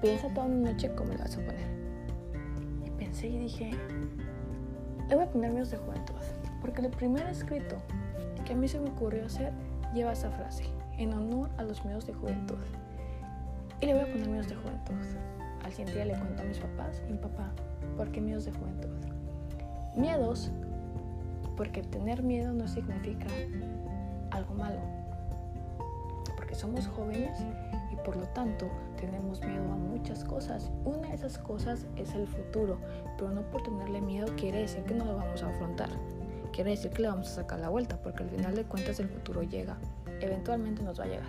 piensa 0.00 0.28
toda 0.34 0.46
una 0.46 0.72
noche 0.72 0.90
cómo 0.94 1.12
le 1.12 1.18
vas 1.18 1.36
a 1.36 1.40
poner. 1.40 1.73
Pensé 3.14 3.28
y 3.28 3.38
dije, 3.38 3.70
le 5.08 5.14
voy 5.14 5.24
a 5.24 5.30
poner 5.30 5.52
míos 5.52 5.70
de 5.70 5.76
juventud. 5.76 6.16
Porque 6.60 6.80
el 6.80 6.90
primer 6.90 7.24
escrito 7.28 7.76
que 8.44 8.54
a 8.54 8.56
mí 8.56 8.66
se 8.66 8.80
me 8.80 8.90
ocurrió 8.90 9.26
hacer 9.26 9.52
lleva 9.94 10.10
esa 10.10 10.32
frase, 10.32 10.64
en 10.98 11.12
honor 11.12 11.48
a 11.56 11.62
los 11.62 11.84
medios 11.84 12.08
de 12.08 12.12
juventud. 12.12 12.58
Y 13.80 13.86
le 13.86 13.94
voy 13.94 14.02
a 14.02 14.06
poner 14.06 14.28
medios 14.28 14.48
de 14.48 14.56
juventud. 14.56 14.96
Al 15.62 15.70
siguiente 15.70 15.94
día 15.94 16.06
le 16.06 16.18
cuento 16.18 16.42
a 16.42 16.44
mis 16.44 16.58
papás, 16.58 17.02
y 17.08 17.12
mi 17.12 17.18
papá, 17.18 17.52
¿por 17.96 18.10
qué 18.10 18.20
miedos 18.20 18.46
de 18.46 18.52
juventud? 18.52 18.90
Miedos, 19.96 20.50
porque 21.56 21.84
tener 21.84 22.20
miedo 22.20 22.52
no 22.52 22.66
significa 22.66 23.26
algo 24.32 24.54
malo. 24.54 24.80
Porque 26.34 26.56
somos 26.56 26.88
jóvenes 26.88 27.38
por 28.04 28.16
lo 28.16 28.26
tanto 28.28 28.68
tenemos 29.00 29.40
miedo 29.40 29.64
a 29.72 29.76
muchas 29.76 30.24
cosas. 30.24 30.70
Una 30.84 31.08
de 31.08 31.14
esas 31.14 31.38
cosas 31.38 31.86
es 31.96 32.14
el 32.14 32.26
futuro, 32.26 32.78
pero 33.16 33.30
no 33.30 33.42
por 33.50 33.62
tenerle 33.62 34.00
miedo 34.00 34.26
quiere 34.36 34.60
decir 34.60 34.84
que 34.84 34.94
no 34.94 35.04
lo 35.04 35.16
vamos 35.16 35.42
a 35.42 35.48
afrontar. 35.48 35.88
Quiere 36.52 36.70
decir 36.70 36.90
que 36.92 37.02
le 37.02 37.08
vamos 37.08 37.28
a 37.30 37.34
sacar 37.42 37.58
la 37.58 37.68
vuelta, 37.68 37.96
porque 38.00 38.22
al 38.22 38.30
final 38.30 38.54
de 38.54 38.64
cuentas 38.64 39.00
el 39.00 39.08
futuro 39.08 39.42
llega. 39.42 39.76
Eventualmente 40.20 40.82
nos 40.82 41.00
va 41.00 41.04
a 41.04 41.08
llegar. 41.08 41.28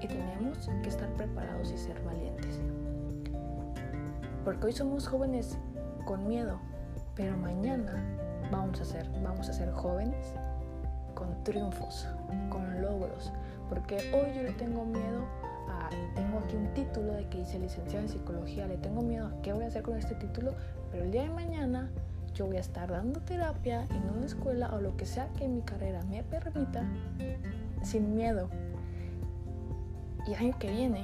Y 0.00 0.06
tenemos 0.06 0.70
que 0.82 0.88
estar 0.88 1.08
preparados 1.14 1.70
y 1.70 1.76
ser 1.76 2.00
valientes. 2.02 2.60
Porque 4.44 4.66
hoy 4.66 4.72
somos 4.72 5.06
jóvenes 5.06 5.58
con 6.06 6.26
miedo, 6.26 6.58
pero 7.14 7.36
mañana 7.36 8.02
vamos 8.50 8.80
a 8.80 8.86
ser, 8.86 9.06
vamos 9.22 9.50
a 9.50 9.52
ser 9.52 9.70
jóvenes 9.72 10.34
con 11.14 11.44
triunfos, 11.44 12.08
con 12.48 12.80
logros. 12.80 13.30
Porque 13.68 13.96
hoy 14.14 14.34
yo 14.34 14.42
le 14.42 14.52
tengo 14.52 14.84
miedo 14.84 15.24
tengo 16.14 16.38
aquí 16.38 16.56
un 16.56 16.72
título 16.74 17.12
de 17.14 17.28
que 17.28 17.40
hice 17.40 17.58
licenciado 17.58 18.04
en 18.04 18.08
psicología, 18.08 18.66
le 18.66 18.76
tengo 18.76 19.02
miedo 19.02 19.26
a 19.26 19.42
qué 19.42 19.52
voy 19.52 19.64
a 19.64 19.68
hacer 19.68 19.82
con 19.82 19.96
este 19.96 20.14
título, 20.14 20.54
pero 20.90 21.04
el 21.04 21.10
día 21.10 21.22
de 21.22 21.30
mañana 21.30 21.90
yo 22.34 22.46
voy 22.46 22.56
a 22.56 22.60
estar 22.60 22.90
dando 22.90 23.20
terapia 23.20 23.86
en 23.90 24.16
una 24.16 24.26
escuela 24.26 24.70
o 24.74 24.80
lo 24.80 24.96
que 24.96 25.06
sea 25.06 25.28
que 25.36 25.48
mi 25.48 25.62
carrera 25.62 26.02
me 26.04 26.22
permita, 26.22 26.84
sin 27.82 28.14
miedo. 28.14 28.48
Y 30.26 30.32
el 30.32 30.38
año 30.38 30.58
que 30.58 30.70
viene, 30.70 31.02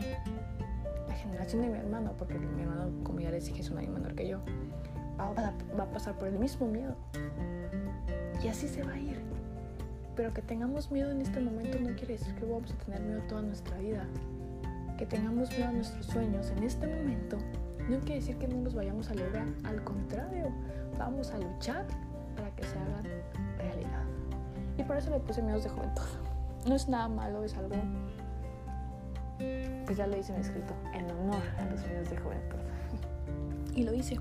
la 1.09 1.14
generación 1.14 1.62
de 1.62 1.69
mi 1.69 1.78
hermano, 1.78 2.12
porque 2.19 2.38
mi 2.38 2.62
hermano, 2.62 2.90
como 3.02 3.21
ya 3.21 3.31
les 3.31 3.47
dije, 3.47 3.61
es 3.61 3.71
un 3.71 3.78
año 3.78 3.90
menor 3.90 4.14
que 4.14 4.28
yo, 4.28 4.40
va 5.19 5.31
a, 5.31 5.52
va 5.76 5.85
a 5.85 5.90
pasar 5.90 6.14
por 6.14 6.28
el 6.28 6.38
mismo 6.38 6.69
miedo. 6.69 6.95
Y 8.43 8.49
así 8.49 8.69
se 8.69 8.83
va 8.83 8.93
a 8.93 8.99
ir. 8.99 9.19
Pero 10.14 10.33
que 10.33 10.43
tengamos 10.43 10.90
miedo 10.90 11.11
en 11.11 11.21
este 11.21 11.40
momento 11.40 11.78
no 11.78 11.95
quiere 11.97 12.14
decir 12.14 12.35
que 12.35 12.45
vamos 12.45 12.73
a 12.73 12.85
tener 12.85 13.00
miedo 13.00 13.21
toda 13.28 13.43
nuestra 13.43 13.76
vida. 13.78 14.07
Que 14.97 15.07
tengamos 15.07 15.50
a 15.59 15.73
nuestros 15.73 16.07
sueños 16.07 16.50
en 16.57 16.62
este 16.62 16.87
momento 16.87 17.38
no 17.88 18.00
quiere 18.00 18.17
decir 18.17 18.37
que 18.37 18.49
no 18.49 18.62
los 18.62 18.75
vayamos 18.75 19.11
a 19.11 19.15
lograr. 19.15 19.47
Al 19.65 19.83
contrario, 19.85 20.50
vamos 20.99 21.31
a 21.31 21.38
luchar 21.38 21.87
para 22.35 22.50
que 22.57 22.65
se 22.65 22.76
hagan 22.79 23.05
realidad. 23.59 24.03
Y 24.76 24.83
por 24.83 24.97
eso 24.97 25.11
le 25.11 25.21
puse 25.21 25.43
miedos 25.43 25.65
de 25.65 25.71
juventud. 25.71 26.03
No 26.67 26.75
es 26.75 26.88
nada 26.88 27.09
malo, 27.09 27.45
es 27.45 27.57
algo, 27.57 27.76
pues 29.85 29.97
ya 29.97 30.07
lo 30.07 30.17
hice 30.17 30.35
en 30.35 30.41
escrito, 30.41 30.75
en 30.95 31.05
honor 31.11 31.43
a 31.59 31.65
los 31.67 31.87
miedos 31.87 32.11
de 32.11 32.17
juventud. 32.17 32.59
Y 33.75 33.85
lo 33.85 33.95
hice. 33.95 34.17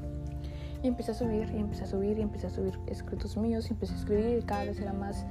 Y 0.83 0.87
empecé 0.87 1.11
a 1.11 1.15
subir, 1.15 1.49
y 1.51 1.57
empecé 1.57 1.85
a 1.85 1.87
subir, 1.87 2.19
y 2.19 2.21
empecé 2.21 2.47
a 2.47 2.49
subir 2.51 2.77
escritos 2.85 3.35
míos, 3.35 3.65
y 3.69 3.73
empecé 3.73 3.93
a 3.93 3.97
escribir, 3.97 4.37
y 4.37 4.41
cada 4.43 4.65
vez 4.65 4.79
era 4.79 4.93
más 4.93 5.25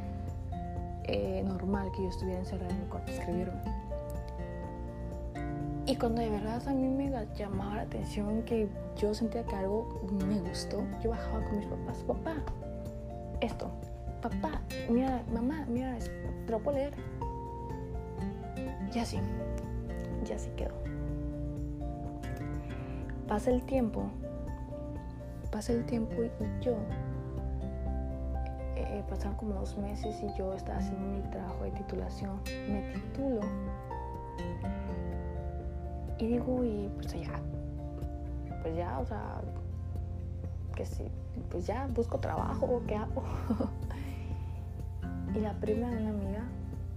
eh, 1.05 1.45
normal 1.47 1.89
que 1.95 2.03
yo 2.03 2.09
estuviera 2.09 2.41
encerrada 2.41 2.71
en 2.71 2.81
mi 2.81 2.87
cuarto 2.87 3.13
escribirme. 3.13 3.61
Y 5.87 5.97
cuando 5.97 6.23
de 6.23 6.31
verdad 6.31 6.67
a 6.67 6.73
mí 6.73 6.89
me 6.89 7.13
llamaba 7.37 7.77
la 7.77 7.83
atención 7.83 8.43
que 8.45 8.69
yo 8.97 9.13
sentía 9.13 9.45
que 9.45 9.55
algo 9.55 10.01
me 10.11 10.41
gustó, 10.41 10.83
yo 11.03 11.11
bajaba 11.11 11.45
con 11.45 11.59
mis 11.59 11.67
papás, 11.67 11.99
papá, 12.05 12.35
esto, 13.43 13.69
papá, 14.23 14.63
mira, 14.89 15.23
mamá, 15.31 15.67
mira, 15.69 15.99
te 16.47 16.51
lo 16.51 16.59
puedo 16.61 16.79
leer. 16.79 16.95
Y 18.95 18.99
así, 18.99 19.19
ya 20.25 20.37
así 20.37 20.49
quedó. 20.57 20.73
Pasa 23.29 23.51
el 23.51 23.63
tiempo, 23.65 24.05
pasa 25.51 25.75
el 25.75 25.85
tiempo 25.85 26.15
y 26.23 26.31
yo, 26.65 26.77
eh, 28.77 29.05
pasaron 29.07 29.37
como 29.37 29.55
dos 29.55 29.77
meses 29.77 30.17
y 30.23 30.39
yo 30.39 30.55
estaba 30.55 30.79
haciendo 30.79 31.07
mi 31.07 31.21
trabajo 31.31 31.65
de 31.65 31.73
titulación, 31.73 32.41
me 32.71 32.91
titulo 32.95 33.41
y 36.19 36.27
digo, 36.27 36.65
y 36.65 36.91
pues 36.97 37.13
ya, 37.13 37.41
pues 38.63 38.77
ya, 38.77 38.99
o 38.99 39.07
sea, 39.07 39.41
que 40.75 40.85
sí, 40.85 41.05
pues 41.51 41.67
ya 41.67 41.89
busco 41.95 42.19
trabajo, 42.19 42.83
¿qué 42.87 42.97
hago? 42.97 43.23
y 45.35 45.41
la 45.41 45.53
prima 45.55 45.91
de 45.91 45.99
una 45.99 46.11
amiga, 46.11 46.45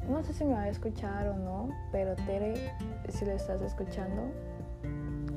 no 0.10 0.24
sé 0.24 0.34
si 0.34 0.46
me 0.46 0.54
va 0.54 0.62
a 0.62 0.70
escuchar 0.70 1.28
o 1.28 1.36
no, 1.36 1.70
pero 1.92 2.16
Tere, 2.16 2.72
si 3.10 3.26
lo 3.26 3.32
estás 3.32 3.62
escuchando, 3.62 4.24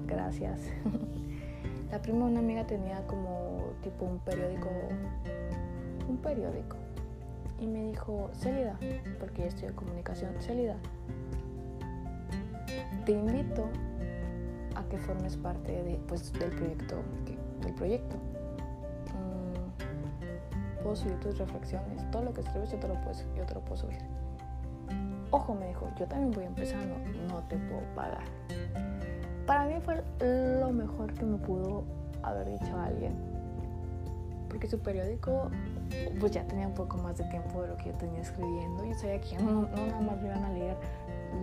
gracias. 0.07 0.61
la 1.91 2.01
prima 2.01 2.27
de 2.27 2.33
una 2.33 2.41
amiga 2.41 2.67
tenía 2.67 3.05
como 3.07 3.73
tipo 3.83 4.05
un 4.05 4.19
periódico, 4.21 4.69
un 6.09 6.17
periódico. 6.19 6.77
Y 7.59 7.67
me 7.67 7.85
dijo, 7.89 8.31
Celida, 8.35 8.79
porque 9.19 9.43
yo 9.43 9.49
estoy 9.49 9.69
comunicación, 9.71 10.35
Celida, 10.41 10.77
te 13.11 13.17
invito 13.17 13.69
a 14.77 14.85
que 14.85 14.97
formes 14.97 15.37
parte 15.37 15.83
de, 15.83 15.99
pues, 16.07 16.33
del 16.33 16.51
proyecto. 16.51 17.03
del 17.61 17.75
proyecto. 17.75 18.17
Mm, 19.17 20.83
puedo 20.83 20.95
subir 20.95 21.19
tus 21.19 21.37
reflexiones, 21.37 22.09
todo 22.13 22.23
lo 22.23 22.33
que 22.33 22.43
escribes 22.43 22.71
yo 22.71 22.79
te 22.79 22.87
lo 22.87 22.95
puedo, 23.01 23.17
yo 23.35 23.45
te 23.45 23.55
lo 23.55 23.61
puedo 23.63 23.79
subir. 23.79 23.99
Ojo, 25.33 25.57
me 25.57 25.67
dijo, 25.67 25.89
yo 25.99 26.07
también 26.07 26.31
voy 26.31 26.45
empezando, 26.45 26.95
no 27.29 27.43
te 27.49 27.57
puedo 27.57 27.83
pagar. 27.97 28.23
Para 29.45 29.65
mí 29.65 29.75
fue 29.81 30.05
lo 30.61 30.71
mejor 30.71 31.13
que 31.13 31.25
me 31.25 31.37
pudo 31.39 31.83
haber 32.23 32.49
dicho 32.61 32.79
alguien. 32.79 33.15
Porque 34.49 34.69
su 34.69 34.79
periódico, 34.79 35.51
pues 36.21 36.31
ya 36.31 36.45
tenía 36.47 36.69
un 36.69 36.75
poco 36.75 36.97
más 36.99 37.19
de 37.19 37.25
tiempo 37.25 37.63
de 37.63 37.69
lo 37.69 37.77
que 37.77 37.87
yo 37.87 37.95
tenía 37.95 38.21
escribiendo. 38.21 38.85
Y 38.85 38.95
sabía 38.95 39.21
que 39.21 39.37
no, 39.39 39.63
no 39.63 39.87
nada 39.87 40.01
más 40.01 40.21
me 40.23 40.29
iban 40.29 40.45
a 40.45 40.53
leer 40.53 40.77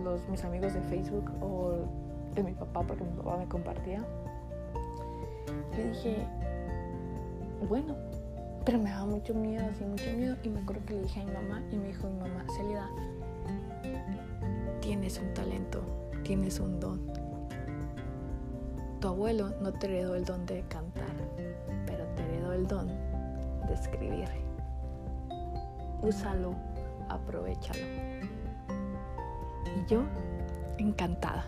los, 0.02 0.28
mis 0.28 0.44
amigos 0.44 0.74
de 0.74 0.80
Facebook 0.82 1.30
o 1.40 1.76
de 2.34 2.42
mi 2.42 2.52
papá, 2.52 2.82
porque 2.82 3.04
mi 3.04 3.16
papá 3.16 3.36
me 3.36 3.46
compartía. 3.46 4.04
Le 5.76 5.88
dije, 5.88 6.26
bueno, 7.68 7.94
pero 8.64 8.78
me 8.78 8.90
daba 8.90 9.06
mucho 9.06 9.34
miedo, 9.34 9.64
así 9.70 9.84
mucho 9.84 10.10
miedo. 10.16 10.36
Y 10.42 10.48
me 10.48 10.60
acuerdo 10.60 10.84
que 10.86 10.94
le 10.94 11.02
dije 11.02 11.20
a 11.20 11.24
mi 11.24 11.32
mamá 11.32 11.62
y 11.70 11.76
me 11.76 11.88
dijo 11.88 12.08
mi 12.08 12.18
mamá, 12.20 12.44
Celida, 12.56 12.88
tienes 14.80 15.18
un 15.18 15.32
talento, 15.34 15.80
tienes 16.22 16.60
un 16.60 16.78
don. 16.78 17.00
Tu 19.00 19.08
abuelo 19.08 19.50
no 19.62 19.72
te 19.72 19.86
heredó 19.86 20.16
el 20.16 20.24
don 20.24 20.44
de 20.46 20.62
cantar, 20.68 21.14
pero 21.86 22.04
te 22.14 22.22
heredó 22.24 22.52
el 22.52 22.66
don 22.66 22.88
de 22.88 23.74
escribir. 23.74 24.28
Úsalo, 26.02 26.54
aprovechalo. 27.08 27.80
Yo, 29.88 30.02
encantada. 30.76 31.46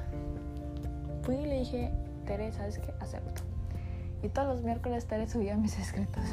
Fui 1.22 1.36
y 1.36 1.46
le 1.46 1.58
dije, 1.58 1.92
Tere, 2.24 2.50
¿sabes 2.52 2.78
qué? 2.78 2.94
Acepto. 2.98 3.42
Y 4.22 4.28
todos 4.30 4.48
los 4.48 4.64
miércoles 4.64 5.06
Tere 5.06 5.28
subía 5.28 5.58
mis 5.58 5.78
escritos. 5.78 6.24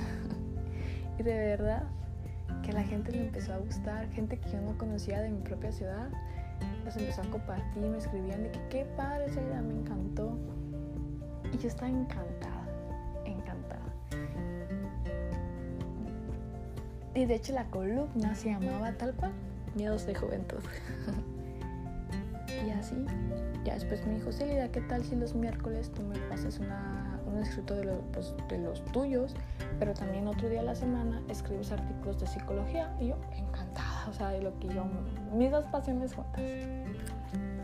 y 1.20 1.24
de 1.24 1.38
verdad 1.38 1.84
que 2.63 2.72
la 2.72 2.84
gente 2.84 3.12
le 3.12 3.26
empezó 3.26 3.54
a 3.54 3.58
gustar, 3.58 4.08
gente 4.12 4.38
que 4.38 4.50
yo 4.52 4.62
no 4.62 4.78
conocía 4.78 5.22
de 5.22 5.32
mi 5.32 5.41
propia 5.41 5.74
ciudad, 5.74 6.08
los 6.86 6.96
empezó 6.96 7.24
a 7.24 7.26
compartir, 7.26 7.84
me 7.84 7.98
escribían 7.98 8.43
de 8.43 8.52
que 8.52 8.60
qué 8.70 8.86
padre 8.96 9.26
esa 9.26 9.41
idea, 9.41 9.62
me 9.62 9.74
encantó. 9.74 10.38
Y 11.54 11.58
yo 11.58 11.67
estaba 11.67 11.89
encantada, 11.89 12.67
encantada. 13.26 13.82
Y 17.13 17.26
de 17.26 17.36
hecho 17.36 17.52
la 17.52 17.65
columna 17.65 18.34
se 18.34 18.50
llamaba 18.50 18.93
tal 18.93 19.13
cual, 19.13 19.34
Miedos 19.76 20.06
de 20.06 20.15
Juventud. 20.15 20.60
Y 22.67 22.71
así, 22.71 22.95
ya 23.63 23.75
después 23.75 24.06
me 24.06 24.15
dijo, 24.15 24.30
Celida, 24.30 24.69
¿qué 24.69 24.82
tal 24.82 25.01
si 25.01 25.15
los 25.15 25.34
miércoles 25.34 25.89
tú 25.89 26.03
me 26.03 26.19
pasas 26.27 26.60
una, 26.60 27.17
un 27.25 27.38
escrito 27.38 27.75
de, 27.75 27.86
pues, 28.12 28.34
de 28.49 28.58
los 28.58 28.84
tuyos, 28.91 29.36
pero 29.80 29.93
también 29.93 30.27
otro 30.27 30.49
día 30.49 30.60
a 30.60 30.63
la 30.63 30.75
semana 30.75 31.21
escribes 31.30 31.71
artículos 31.71 32.19
de 32.19 32.27
psicología? 32.27 32.93
Y 32.99 33.08
yo, 33.08 33.15
encantada, 33.38 34.10
o 34.10 34.12
sea, 34.12 34.32
de 34.32 34.41
lo 34.41 34.60
que 34.60 34.67
yo, 34.67 34.84
mis 35.34 35.49
dos 35.49 35.65
pasiones 35.67 36.13
juntas. 36.13 36.41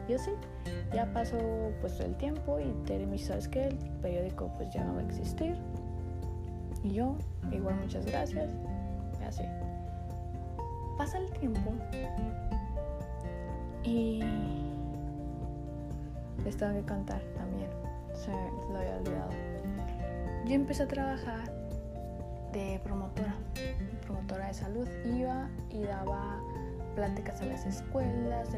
Y 0.08 0.14
así, 0.14 0.32
ya 0.94 1.12
pasó 1.12 1.38
pues 1.82 2.00
el 2.00 2.16
tiempo 2.16 2.58
y 2.62 2.72
Tere 2.86 3.06
me 3.06 3.18
¿sabes 3.18 3.50
qué? 3.50 3.68
El 3.68 3.78
periódico 4.02 4.54
pues 4.56 4.74
ya 4.74 4.86
no 4.86 4.94
va 4.94 5.02
a 5.02 5.04
existir. 5.04 5.58
Y 6.82 6.94
yo, 6.94 7.18
igual 7.52 7.76
muchas 7.76 8.06
gracias, 8.06 8.50
Y 9.20 9.24
así. 9.26 9.44
Pasa 10.98 11.18
el 11.18 11.30
tiempo 11.32 11.74
y 13.84 14.22
les 16.44 16.58
tengo 16.58 16.74
que 16.74 16.86
contar 16.86 17.22
también. 17.36 17.70
Se 18.14 18.32
lo 18.32 18.78
había 18.78 18.98
olvidado. 18.98 19.32
Yo 20.46 20.56
empecé 20.56 20.84
a 20.84 20.88
trabajar 20.88 21.52
de 22.52 22.80
promotora, 22.84 23.34
promotora 24.06 24.48
de 24.48 24.54
salud. 24.54 24.88
Iba 25.06 25.50
y 25.70 25.84
daba 25.84 26.40
pláticas 26.96 27.42
a 27.42 27.46
las 27.46 27.66
escuelas, 27.66 28.50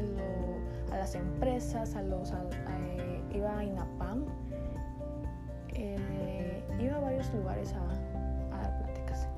a 0.92 0.96
las 0.96 1.14
empresas, 1.14 1.94
a 1.96 2.02
los, 2.02 2.32
eh, 2.32 3.22
iba 3.32 3.58
a 3.58 3.64
INAPAM, 3.64 4.24
eh, 5.74 6.62
iba 6.78 6.96
a 6.96 7.00
varios 7.00 7.32
lugares 7.32 7.72
a, 7.72 8.56
dar 8.56 8.78
pláticas. 8.78 9.28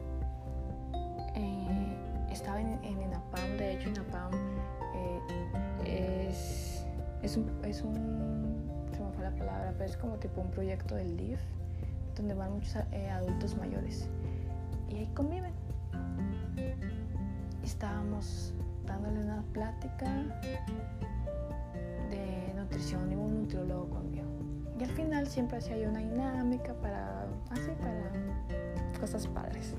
Eh, 1.35 1.97
estaba 2.31 2.61
en, 2.61 2.79
INAPAM, 2.83 3.57
de 3.57 3.75
hecho 3.75 3.89
INAPAM 3.91 4.33
es, 5.85 6.85
es, 7.23 7.37
un, 7.37 7.51
es 7.65 7.83
un, 7.83 7.95
se 8.93 9.01
me 9.01 9.11
fue 9.13 9.25
la 9.25 9.31
palabra, 9.31 9.75
pero 9.77 9.91
es 9.91 9.97
como 9.97 10.17
tipo 10.17 10.41
un 10.41 10.51
proyecto 10.51 10.95
del 10.95 11.17
DIF, 11.17 11.41
donde 12.17 12.35
van 12.35 12.53
muchos 12.53 12.77
adultos 12.77 13.57
mayores 13.57 14.09
y 14.91 14.97
ahí 14.97 15.07
conviven. 15.15 15.53
Estábamos 17.63 18.55
dándole 18.87 19.21
una 19.21 19.43
plática 19.53 20.11
de 22.11 22.55
nutrición 22.57 23.13
y 23.13 23.15
un 23.15 23.43
nutriólogo 23.43 23.89
conmigo. 23.91 24.27
Y 24.79 24.85
al 24.85 24.91
final 24.91 25.27
siempre 25.27 25.59
hacía 25.59 25.89
una 25.89 26.01
dinámica 26.01 26.73
para, 26.75 27.27
así, 27.51 27.71
para 27.81 28.13
cosas 29.01 29.27
padres. 29.27 29.75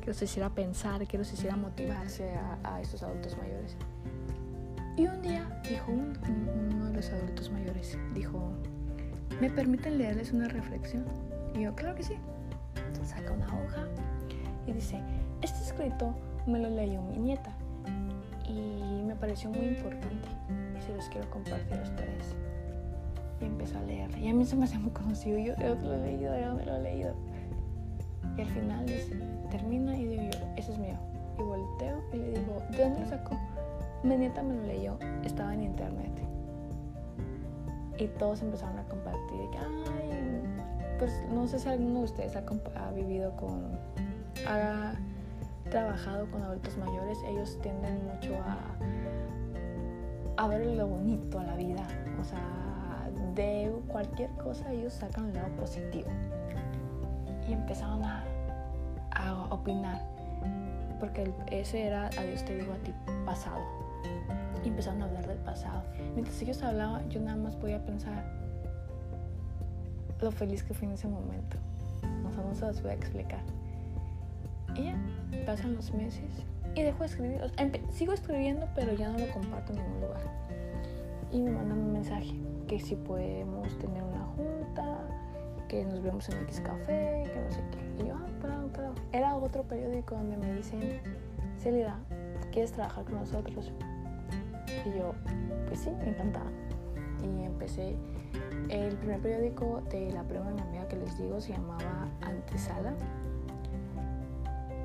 Que 0.00 0.08
los 0.08 0.20
hiciera 0.22 0.50
pensar, 0.50 1.06
que 1.06 1.18
los 1.18 1.32
hiciera 1.32 1.56
motivarse 1.56 2.34
a, 2.34 2.58
a 2.74 2.80
estos 2.80 3.02
adultos 3.02 3.36
mayores. 3.38 3.76
Y 5.00 5.06
un 5.06 5.22
día 5.22 5.48
dijo 5.66 5.92
uno 5.92 6.84
de 6.84 6.92
los 6.92 7.10
adultos 7.10 7.50
mayores, 7.50 7.96
dijo, 8.12 8.52
¿me 9.40 9.48
permiten 9.48 9.96
leerles 9.96 10.30
una 10.30 10.46
reflexión? 10.46 11.06
Y 11.54 11.62
yo, 11.62 11.74
claro 11.74 11.94
que 11.94 12.02
sí. 12.02 12.16
Saca 13.02 13.32
una 13.32 13.46
hoja 13.46 13.86
y 14.66 14.72
dice, 14.72 15.00
este 15.40 15.58
escrito 15.62 16.14
me 16.46 16.58
lo 16.58 16.68
leyó 16.68 17.00
mi 17.00 17.16
nieta 17.16 17.50
y 18.46 19.02
me 19.06 19.16
pareció 19.16 19.48
muy 19.48 19.68
importante 19.68 20.28
y 20.78 20.82
se 20.82 20.94
los 20.94 21.08
quiero 21.08 21.30
compartir 21.30 21.78
a 21.78 21.82
ustedes. 21.82 22.36
Y 23.40 23.46
empezó 23.46 23.78
a 23.78 23.82
leer 23.84 24.10
y 24.18 24.28
a 24.28 24.34
mí 24.34 24.44
se 24.44 24.54
me 24.54 24.64
hace 24.64 24.78
muy 24.78 24.90
conocido, 24.90 25.38
yo, 25.38 25.54
yo 25.56 25.76
lo 25.76 25.94
he 25.94 25.98
leído, 25.98 26.38
yo 26.38 26.54
me 26.56 26.66
lo 26.66 26.76
he 26.76 26.82
leído. 26.82 27.14
Y 28.36 28.42
al 28.42 28.48
final 28.48 28.84
dice, 28.84 29.16
termina 29.50 29.96
y 29.96 30.04
digo 30.04 30.24
yo, 30.24 30.38
ese 30.58 30.72
es 30.72 30.78
mío. 30.78 30.98
Y 31.38 31.42
volteo 31.42 32.02
y 32.12 32.16
le 32.18 32.28
digo, 32.32 32.62
¿de 32.70 32.82
dónde 32.82 33.00
lo 33.00 33.06
sacó? 33.06 33.38
Mi 34.02 34.16
nieta 34.16 34.42
me 34.42 34.54
lo 34.54 34.62
leyó, 34.62 34.98
estaba 35.24 35.54
en 35.54 35.62
internet. 35.62 36.12
Y 37.98 38.06
todos 38.18 38.40
empezaron 38.40 38.78
a 38.78 38.84
compartir, 38.84 39.40
pues 40.98 41.24
no 41.32 41.46
sé 41.46 41.58
si 41.58 41.68
alguno 41.68 42.00
de 42.00 42.04
ustedes 42.04 42.36
ha, 42.36 42.44
ha 42.76 42.92
vivido 42.92 43.34
con 43.36 43.78
ha 44.46 44.92
trabajado 45.70 46.30
con 46.30 46.42
adultos 46.42 46.76
mayores, 46.76 47.18
ellos 47.26 47.58
tienden 47.62 48.06
mucho 48.06 48.34
a, 48.36 48.58
a 50.42 50.48
ver 50.48 50.66
lo 50.66 50.86
bonito 50.86 51.38
a 51.38 51.44
la 51.44 51.56
vida. 51.56 51.86
O 52.20 52.24
sea, 52.24 53.08
de 53.34 53.72
cualquier 53.88 54.30
cosa 54.32 54.70
ellos 54.72 54.92
sacan 54.92 55.28
el 55.28 55.34
lado 55.34 55.48
positivo. 55.56 56.10
Y 57.48 57.52
empezaron 57.52 58.04
a, 58.04 58.24
a 59.12 59.44
opinar. 59.54 60.02
Porque 60.98 61.32
ese 61.50 61.86
era, 61.86 62.08
adiós 62.18 62.44
te 62.44 62.56
digo 62.56 62.74
a 62.74 62.78
ti, 62.78 62.92
pasado. 63.24 63.60
Y 64.64 64.68
empezaron 64.68 65.02
a 65.02 65.06
hablar 65.06 65.26
del 65.26 65.38
pasado. 65.38 65.82
Mientras 66.14 66.40
ellos 66.42 66.62
hablaban, 66.62 67.08
yo 67.08 67.20
nada 67.20 67.36
más 67.36 67.56
podía 67.56 67.84
pensar 67.84 68.24
lo 70.20 70.30
feliz 70.30 70.62
que 70.62 70.74
fui 70.74 70.86
en 70.86 70.94
ese 70.94 71.08
momento. 71.08 71.56
O 72.28 72.32
sea, 72.32 72.44
no 72.44 72.54
se 72.54 72.66
los 72.66 72.82
voy 72.82 72.90
a 72.90 72.94
explicar. 72.94 73.40
Y 74.76 74.84
ya, 74.84 74.96
pasan 75.46 75.74
los 75.74 75.92
meses 75.94 76.44
y 76.74 76.82
dejo 76.82 77.00
de 77.00 77.06
escribir. 77.06 77.40
sigo 77.90 78.12
escribiendo, 78.12 78.68
pero 78.74 78.92
ya 78.92 79.08
no 79.10 79.18
lo 79.18 79.30
comparto 79.32 79.72
en 79.72 79.78
ningún 79.78 80.00
lugar. 80.00 80.20
Y 81.32 81.40
me 81.40 81.50
mandan 81.50 81.78
un 81.78 81.92
mensaje 81.92 82.34
que 82.68 82.78
si 82.78 82.96
podemos 82.96 83.76
tener 83.78 84.02
una 84.02 84.24
junta, 84.36 84.98
que 85.68 85.84
nos 85.84 86.02
vemos 86.02 86.28
en 86.28 86.38
X 86.44 86.60
Café, 86.60 87.24
que 87.32 87.40
no 87.40 87.50
sé 87.50 87.62
qué. 87.70 88.04
Y 88.04 88.08
yo, 88.08 88.14
ah, 88.14 88.26
claro, 88.40 88.68
claro. 88.72 88.94
Era 89.12 89.36
otro 89.36 89.62
periódico 89.62 90.16
donde 90.16 90.36
me 90.36 90.52
dicen, 90.54 91.00
Celida, 91.58 91.98
¿quieres 92.52 92.72
trabajar 92.72 93.04
con 93.04 93.14
nosotros? 93.14 93.72
Y 94.84 94.98
yo, 94.98 95.14
pues 95.66 95.80
sí, 95.80 95.90
encantada. 96.04 96.50
Y 97.22 97.44
empecé. 97.44 97.96
El 98.68 98.96
primer 98.96 99.20
periódico 99.20 99.82
de 99.90 100.12
la 100.12 100.22
prueba 100.22 100.46
de 100.48 100.54
mi 100.54 100.60
amiga 100.60 100.86
que 100.86 100.96
les 100.96 101.18
digo 101.18 101.40
se 101.40 101.52
llamaba 101.52 102.08
Antesala 102.20 102.94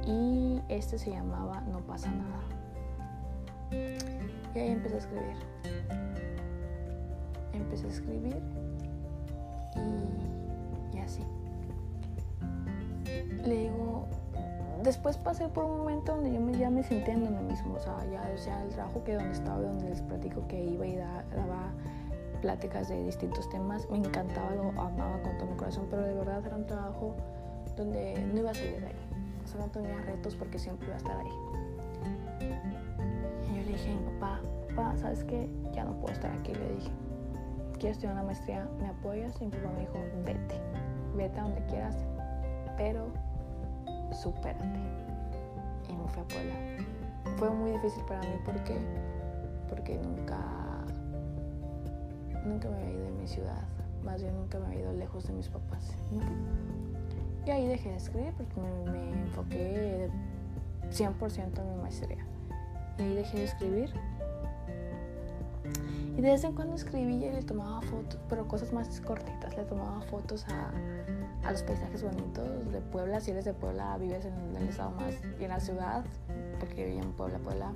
y 0.07 0.61
este 0.69 0.97
se 0.97 1.11
llamaba 1.11 1.61
No 1.61 1.79
pasa 1.79 2.11
nada. 2.11 2.41
Y 4.55 4.59
ahí 4.59 4.71
empecé 4.71 4.95
a 4.95 4.99
escribir. 4.99 5.35
Empecé 7.53 7.85
a 7.85 7.89
escribir 7.89 8.37
y, 9.75 10.97
y 10.97 10.99
así. 10.99 11.23
Le 13.43 13.55
digo, 13.55 14.07
después 14.83 15.17
pasé 15.17 15.47
por 15.49 15.65
un 15.65 15.77
momento 15.77 16.15
donde 16.15 16.31
yo 16.31 16.39
me, 16.39 16.57
ya 16.57 16.69
me 16.69 16.83
senté 16.83 17.11
en 17.11 17.21
mí 17.21 17.43
mismo, 17.43 17.75
o 17.75 17.79
sea, 17.79 17.97
ya, 18.11 18.61
el 18.61 18.69
trabajo 18.69 19.03
que 19.03 19.15
donde 19.15 19.31
estaba, 19.31 19.61
donde 19.61 19.89
les 19.89 20.01
platico 20.01 20.47
que 20.47 20.63
iba 20.63 20.85
y 20.85 20.95
daba 20.95 21.73
pláticas 22.41 22.89
de 22.89 23.03
distintos 23.03 23.49
temas, 23.49 23.89
me 23.89 23.97
encantaba, 23.97 24.51
lo 24.55 24.69
amaba 24.69 25.21
con 25.21 25.37
todo 25.37 25.47
mi 25.49 25.57
corazón, 25.57 25.87
pero 25.89 26.03
de 26.03 26.13
verdad 26.13 26.45
era 26.45 26.55
un 26.55 26.65
trabajo 26.65 27.15
donde 27.75 28.23
no 28.33 28.39
iba 28.39 28.51
a 28.51 28.53
salir 28.53 28.79
de 28.79 28.87
ahí 28.87 29.15
no 29.57 29.67
tenía 29.67 30.01
retos 30.01 30.35
porque 30.35 30.59
siempre 30.59 30.87
iba 30.87 30.95
a 30.95 30.97
estar 30.97 31.17
ahí. 31.17 31.31
Y 33.43 33.57
yo 33.57 33.63
le 33.63 33.71
dije 33.71 33.93
a 33.93 34.19
papá, 34.19 34.41
papá, 34.69 34.97
¿sabes 34.97 35.23
qué? 35.23 35.49
Ya 35.73 35.85
no 35.85 35.93
puedo 35.99 36.13
estar 36.13 36.31
aquí. 36.31 36.53
Le 36.53 36.75
dije, 36.75 36.91
quiero 37.73 37.91
estudiar 37.91 38.13
una 38.13 38.23
maestría, 38.23 38.67
¿me 38.79 38.87
apoyas? 38.87 39.39
Y 39.41 39.45
mi 39.45 39.51
papá 39.51 39.69
me 39.73 39.81
dijo, 39.81 39.93
vete, 40.25 40.59
vete 41.15 41.39
a 41.39 41.43
donde 41.43 41.65
quieras, 41.65 41.95
pero 42.77 43.07
supérate. 44.15 44.65
Y 45.89 45.93
me 45.93 46.07
fui 46.07 46.21
a 46.21 46.27
Puebla. 46.27 46.55
Fue 47.37 47.49
muy 47.49 47.71
difícil 47.71 48.03
para 48.05 48.21
mí 48.21 48.35
porque, 48.45 48.77
porque 49.69 49.97
nunca, 49.97 50.37
nunca 52.45 52.69
me 52.69 52.77
había 52.77 52.91
ido 52.91 53.03
de 53.03 53.11
mi 53.11 53.27
ciudad, 53.27 53.63
más 54.03 54.21
bien 54.21 54.35
nunca 54.35 54.59
me 54.59 54.67
había 54.67 54.81
ido 54.81 54.93
lejos 54.93 55.27
de 55.27 55.33
mis 55.33 55.49
papás. 55.49 55.97
Y 57.45 57.49
ahí 57.51 57.67
dejé 57.67 57.89
de 57.89 57.97
escribir 57.97 58.33
porque 58.37 58.55
me, 58.59 59.11
enfoqué 59.23 60.09
100% 60.89 61.59
en 61.59 61.75
mi 61.75 61.81
maestría. 61.81 62.25
Y 62.97 63.01
ahí 63.01 63.15
dejé 63.15 63.37
de 63.37 63.43
escribir. 63.43 63.93
Y 66.17 66.21
de 66.21 66.31
vez 66.31 66.43
en 66.45 66.53
cuando 66.53 66.75
escribía 66.75 67.27
y 67.27 67.33
le 67.33 67.43
tomaba 67.43 67.81
fotos, 67.81 68.19
pero 68.29 68.47
cosas 68.47 68.71
más 68.71 69.01
cortitas. 69.01 69.57
Le 69.57 69.65
tomaba 69.65 70.01
fotos 70.03 70.45
a, 70.47 70.71
a 71.45 71.51
los 71.51 71.63
paisajes 71.63 72.03
bonitos 72.03 72.71
de 72.71 72.81
Puebla. 72.81 73.19
Si 73.21 73.31
eres 73.31 73.45
de 73.45 73.53
Puebla, 73.53 73.97
vives 73.97 74.25
en 74.25 74.55
el 74.55 74.67
estado 74.67 74.91
más 74.91 75.13
y 75.39 75.43
en 75.43 75.49
la 75.49 75.59
ciudad, 75.59 76.03
porque 76.59 76.85
vivía 76.85 77.01
en 77.01 77.11
Puebla, 77.13 77.37
Puebla. 77.39 77.71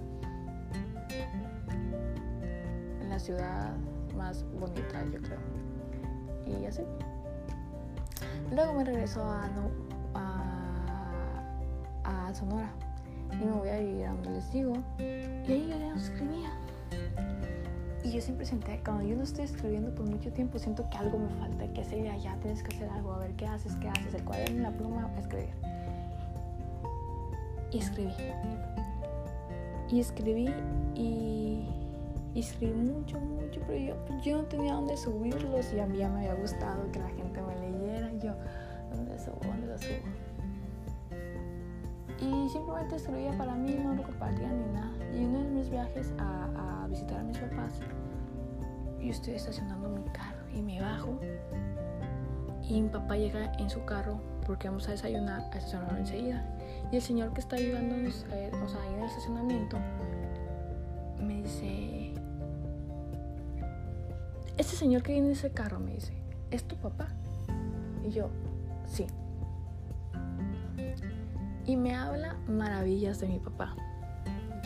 En 3.01 3.10
la 3.10 3.19
ciudad 3.19 3.75
más 4.17 4.43
bonita, 4.60 5.05
yo 5.12 5.21
creo. 5.21 5.39
Y 6.47 6.65
así. 6.65 6.82
Luego 8.51 8.73
me 8.73 8.84
regreso 8.84 9.23
a, 9.23 9.47
a, 12.05 12.34
Sonora 12.34 12.69
y 13.34 13.43
me 13.43 13.51
voy 13.51 13.69
a 13.69 13.79
vivir 13.79 14.05
a 14.05 14.10
donde 14.12 14.29
les 14.29 14.51
digo. 14.51 14.73
Y 14.99 15.51
ahí 15.51 15.67
yo 15.67 15.79
ya 15.79 15.89
no 15.89 15.95
escribía. 15.95 16.51
Y 18.10 18.13
yo 18.13 18.22
siempre 18.22 18.43
senté, 18.43 18.82
cuando 18.84 19.04
yo 19.04 19.15
no 19.15 19.22
estoy 19.22 19.45
escribiendo 19.45 19.93
por 19.93 20.10
mucho 20.10 20.32
tiempo, 20.34 20.58
siento 20.58 20.89
que 20.89 20.98
algo 20.98 21.19
me 21.19 21.30
falta, 21.30 21.72
que 21.74 21.82
hacer 21.82 22.04
ya, 22.17 22.36
tienes 22.38 22.63
que 22.63 22.76
hacer 22.76 22.89
algo, 22.89 23.13
a 23.13 23.19
ver 23.19 23.34
qué 23.34 23.45
haces, 23.45 23.76
qué 23.76 23.88
haces, 23.88 24.15
el 24.15 24.24
cuaderno 24.24 24.63
la 24.63 24.72
pluma, 24.72 25.12
escribir. 25.15 25.50
Y 27.72 27.78
escribí. 27.78 28.12
Y 29.91 30.00
escribí 30.00 30.50
y, 30.95 31.69
escribí 32.34 32.74
mucho, 32.74 33.19
mucho, 33.19 33.62
pero 33.67 33.78
yo, 33.78 34.22
yo 34.24 34.38
no 34.38 34.43
tenía 34.45 34.74
dónde 34.74 34.98
subirlos 34.98 35.72
y 35.72 35.80
a 35.80 35.86
mí 35.86 36.00
ya 36.00 36.10
me 36.10 36.22
había 36.22 36.34
gustado 36.34 36.91
que 36.91 36.98
la 36.98 37.10
gente 37.10 37.39
me 37.43 38.19
yo, 38.19 38.34
¿dónde 38.91 39.19
subo? 39.19 39.38
¿Dónde 39.43 39.67
lo 39.67 39.78
subo? 39.78 40.10
Y 42.19 42.50
simplemente 42.50 42.95
escribía 42.95 43.38
para 43.38 43.54
mí, 43.54 43.76
no 43.84 43.93
lo 43.93 44.02
compartía 44.02 44.52
ni 44.52 44.74
nada. 44.74 44.91
Y 45.13 45.26
uno 45.26 45.43
de 45.43 45.50
mis 45.50 45.69
viajes 45.69 46.12
a 46.17 46.88
visitar 46.89 47.19
a 47.19 47.24
mis 47.24 47.38
papás, 47.38 47.80
yo 49.01 49.12
estoy 49.12 49.35
estacionando 49.35 49.89
mi 49.89 50.03
carro 50.09 50.49
y 50.53 50.62
me 50.62 50.81
bajo. 50.81 51.19
Y 52.62 52.81
mi 52.81 52.89
papá 52.89 53.17
llega 53.17 53.51
en 53.53 53.69
su 53.69 53.83
carro 53.85 54.21
porque 54.45 54.67
vamos 54.67 54.88
a 54.88 54.91
desayunar, 54.91 55.41
a 55.41 55.57
estacionar 55.57 55.97
enseguida. 55.97 56.45
Y 56.91 56.97
el 56.97 57.01
señor 57.01 57.33
que 57.33 57.41
está 57.41 57.55
ayudándonos, 57.55 58.25
eh, 58.31 58.51
o 58.63 58.67
sea, 58.67 58.81
ahí 58.81 58.93
en 58.93 58.99
el 58.99 59.05
estacionamiento, 59.05 59.77
me 61.21 61.43
dice, 61.43 62.13
este 64.57 64.75
señor 64.75 65.03
que 65.03 65.13
viene 65.13 65.27
en 65.27 65.33
ese 65.33 65.51
carro, 65.51 65.79
me 65.79 65.93
dice, 65.93 66.13
¿es 66.51 66.63
tu 66.63 66.75
papá? 66.77 67.07
Y 68.05 68.12
yo, 68.12 68.29
sí. 68.85 69.07
Y 71.65 71.75
me 71.75 71.95
habla 71.95 72.35
maravillas 72.47 73.19
de 73.19 73.27
mi 73.27 73.39
papá. 73.39 73.75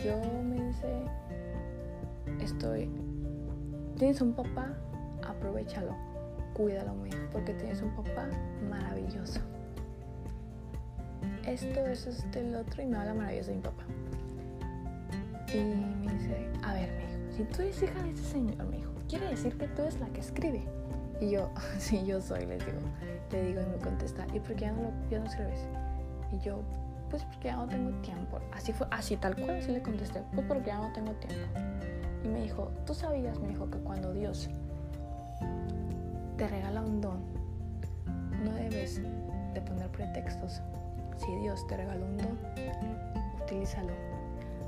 Yo 0.02 0.16
me 0.42 0.66
dice, 0.66 1.04
estoy, 2.40 2.90
tienes 3.94 4.20
un 4.20 4.32
papá, 4.32 4.74
aprovechalo, 5.26 5.94
cuídalo, 6.54 6.94
me 6.94 7.10
porque 7.32 7.54
tienes 7.54 7.82
un 7.82 7.90
papá 7.90 8.28
maravilloso. 8.68 9.40
Esto, 11.46 11.80
eso, 11.86 12.10
este, 12.10 12.40
el 12.40 12.54
otro, 12.54 12.82
y 12.82 12.86
me 12.86 12.96
habla 12.96 13.14
maravillas 13.14 13.48
de 13.48 13.54
mi 13.54 13.60
papá. 13.60 13.84
Y 15.52 15.58
me 16.04 16.12
dice, 16.12 16.48
a 16.62 16.74
ver, 16.74 16.90
me 16.92 17.06
dijo, 17.06 17.36
si 17.36 17.44
tú 17.44 17.62
eres 17.62 17.82
hija 17.82 18.02
de 18.02 18.10
ese 18.10 18.24
señor, 18.24 18.64
me 18.66 18.78
dijo, 18.78 18.92
quiere 19.08 19.28
decir 19.28 19.56
que 19.56 19.68
tú 19.68 19.82
eres 19.82 20.00
la 20.00 20.06
que 20.08 20.20
escribe. 20.20 20.64
Y 21.20 21.30
yo, 21.30 21.50
sí, 21.78 22.04
yo 22.04 22.20
soy, 22.20 22.46
les 22.46 22.64
digo. 22.64 22.78
Le 23.30 23.44
digo 23.44 23.60
y 23.60 23.66
me 23.66 23.78
contesta, 23.78 24.26
¿y 24.32 24.40
por 24.40 24.54
qué 24.54 24.62
ya 24.66 24.72
no, 24.72 24.82
lo, 24.82 24.90
ya 25.10 25.18
no 25.18 25.26
escribes? 25.26 25.66
Y 26.32 26.38
yo, 26.40 26.62
pues 27.10 27.24
porque 27.24 27.48
ya 27.48 27.56
no 27.56 27.66
tengo 27.66 27.90
tiempo. 28.00 28.40
Así 28.52 28.72
fue, 28.72 28.86
así 28.90 29.16
tal 29.16 29.36
cual, 29.36 29.58
así 29.58 29.70
le 29.70 29.82
contesté, 29.82 30.22
pues 30.34 30.46
porque 30.46 30.66
ya 30.66 30.78
no 30.78 30.92
tengo 30.92 31.12
tiempo. 31.12 31.46
Y 32.24 32.28
me 32.28 32.40
dijo, 32.40 32.70
tú 32.86 32.94
sabías, 32.94 33.38
me 33.38 33.48
dijo, 33.48 33.70
que 33.70 33.78
cuando 33.78 34.12
Dios 34.12 34.48
te 36.38 36.48
regala 36.48 36.80
un 36.80 37.00
don, 37.02 37.18
no 38.42 38.52
debes 38.52 39.02
de 39.52 39.60
poner 39.60 39.90
pretextos. 39.90 40.62
Si 41.18 41.32
Dios 41.36 41.66
te 41.66 41.76
regaló 41.76 42.06
un 42.06 42.16
don, 42.16 42.38
utilízalo. 43.42 43.92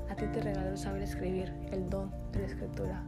A 0.09 0.15
ti 0.15 0.25
te 0.27 0.41
regaló 0.41 0.77
saber 0.77 1.01
escribir, 1.01 1.51
el 1.71 1.89
don 1.89 2.11
de 2.31 2.39
la 2.39 2.45
escritura. 2.45 3.03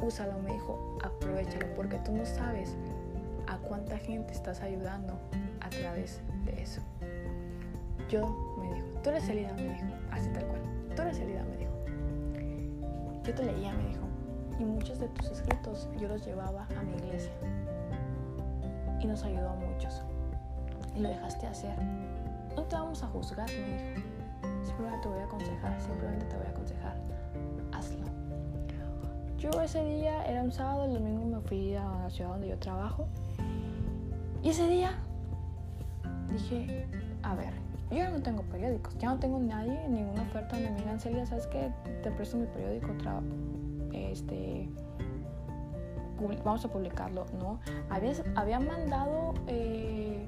Úsalo, 0.00 0.38
me 0.40 0.52
dijo, 0.52 0.98
aprovechalo, 1.04 1.66
porque 1.74 1.98
tú 1.98 2.12
no 2.12 2.24
sabes 2.24 2.76
a 3.46 3.58
cuánta 3.58 3.98
gente 3.98 4.32
estás 4.32 4.60
ayudando 4.60 5.18
a 5.60 5.68
través 5.68 6.20
de 6.44 6.62
eso. 6.62 6.80
Yo, 8.08 8.56
me 8.58 8.74
dijo, 8.74 8.86
tú 9.02 9.10
eres 9.10 9.28
Elida, 9.28 9.52
me 9.52 9.62
dijo, 9.62 9.86
así 10.10 10.28
tal 10.30 10.46
cual, 10.46 10.60
tú 10.94 11.02
eres 11.02 11.18
Elida, 11.18 11.44
me 11.44 11.56
dijo. 11.56 11.65
Yo 13.26 13.34
te 13.34 13.42
leía, 13.42 13.72
me 13.72 13.88
dijo, 13.88 14.06
y 14.60 14.64
muchos 14.64 15.00
de 15.00 15.08
tus 15.08 15.26
escritos 15.32 15.88
yo 16.00 16.06
los 16.06 16.24
llevaba 16.24 16.68
a 16.78 16.82
mi 16.82 16.92
iglesia. 16.92 17.32
Y 19.00 19.06
nos 19.06 19.24
ayudó 19.24 19.50
a 19.50 19.54
muchos. 19.54 20.00
Y 20.94 21.00
lo 21.00 21.08
dejaste 21.08 21.48
hacer. 21.48 21.76
No 22.54 22.62
te 22.62 22.76
vamos 22.76 23.02
a 23.02 23.08
juzgar, 23.08 23.50
me 23.50 23.94
dijo. 23.94 24.06
Simplemente 24.64 25.00
te 25.02 25.08
voy 25.08 25.18
a 25.18 25.24
aconsejar, 25.24 25.80
simplemente 25.80 26.24
te 26.26 26.36
voy 26.36 26.46
a 26.46 26.50
aconsejar. 26.50 26.96
Hazlo. 27.72 28.06
Yo 29.38 29.50
ese 29.60 29.84
día 29.84 30.24
era 30.24 30.42
un 30.42 30.52
sábado, 30.52 30.84
el 30.84 30.94
domingo 30.94 31.24
me 31.24 31.40
fui 31.40 31.74
a 31.74 31.84
la 31.84 32.10
ciudad 32.10 32.30
donde 32.30 32.48
yo 32.48 32.58
trabajo. 32.58 33.08
Y 34.44 34.50
ese 34.50 34.68
día 34.68 34.92
dije, 36.32 36.86
a 37.24 37.34
ver, 37.34 37.54
yo 37.90 37.96
ya 37.96 38.10
no 38.10 38.20
tengo 38.20 38.42
periódicos, 38.42 38.96
ya 38.98 39.10
no 39.10 39.18
tengo 39.18 39.38
nadie, 39.38 39.88
ninguna 39.88 40.22
oferta 40.22 40.56
donde 40.56 40.70
me 40.70 40.78
digan, 40.78 40.98
Celia, 40.98 41.24
¿sabes 41.24 41.46
qué? 41.46 41.70
Te 42.02 42.10
presto 42.10 42.36
mi 42.36 42.46
periódico, 42.46 42.88
este, 43.92 44.68
vamos 46.44 46.64
a 46.64 46.68
publicarlo, 46.68 47.26
¿no? 47.38 47.60
Había, 47.88 48.12
había 48.34 48.58
mandado 48.58 49.34
eh, 49.46 50.26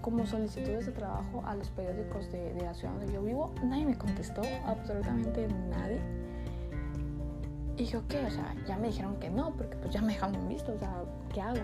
como 0.00 0.26
solicitudes 0.26 0.86
de 0.86 0.92
trabajo 0.92 1.44
a 1.46 1.54
los 1.54 1.70
periódicos 1.70 2.30
de, 2.32 2.54
la 2.60 2.74
ciudad 2.74 2.94
donde 2.94 3.12
yo 3.12 3.22
vivo, 3.22 3.54
nadie 3.62 3.86
me 3.86 3.96
contestó, 3.96 4.42
absolutamente 4.66 5.46
nadie. 5.70 6.00
Y 7.76 7.80
dije, 7.80 7.98
ok, 7.98 8.14
o 8.26 8.30
sea, 8.30 8.54
ya 8.66 8.76
me 8.78 8.88
dijeron 8.88 9.16
que 9.16 9.30
no, 9.30 9.52
porque 9.52 9.76
pues 9.76 9.92
ya 9.92 10.00
me 10.00 10.14
dejaron 10.14 10.48
visto, 10.48 10.72
o 10.72 10.78
sea, 10.78 10.92
¿qué 11.32 11.40
hago? 11.40 11.60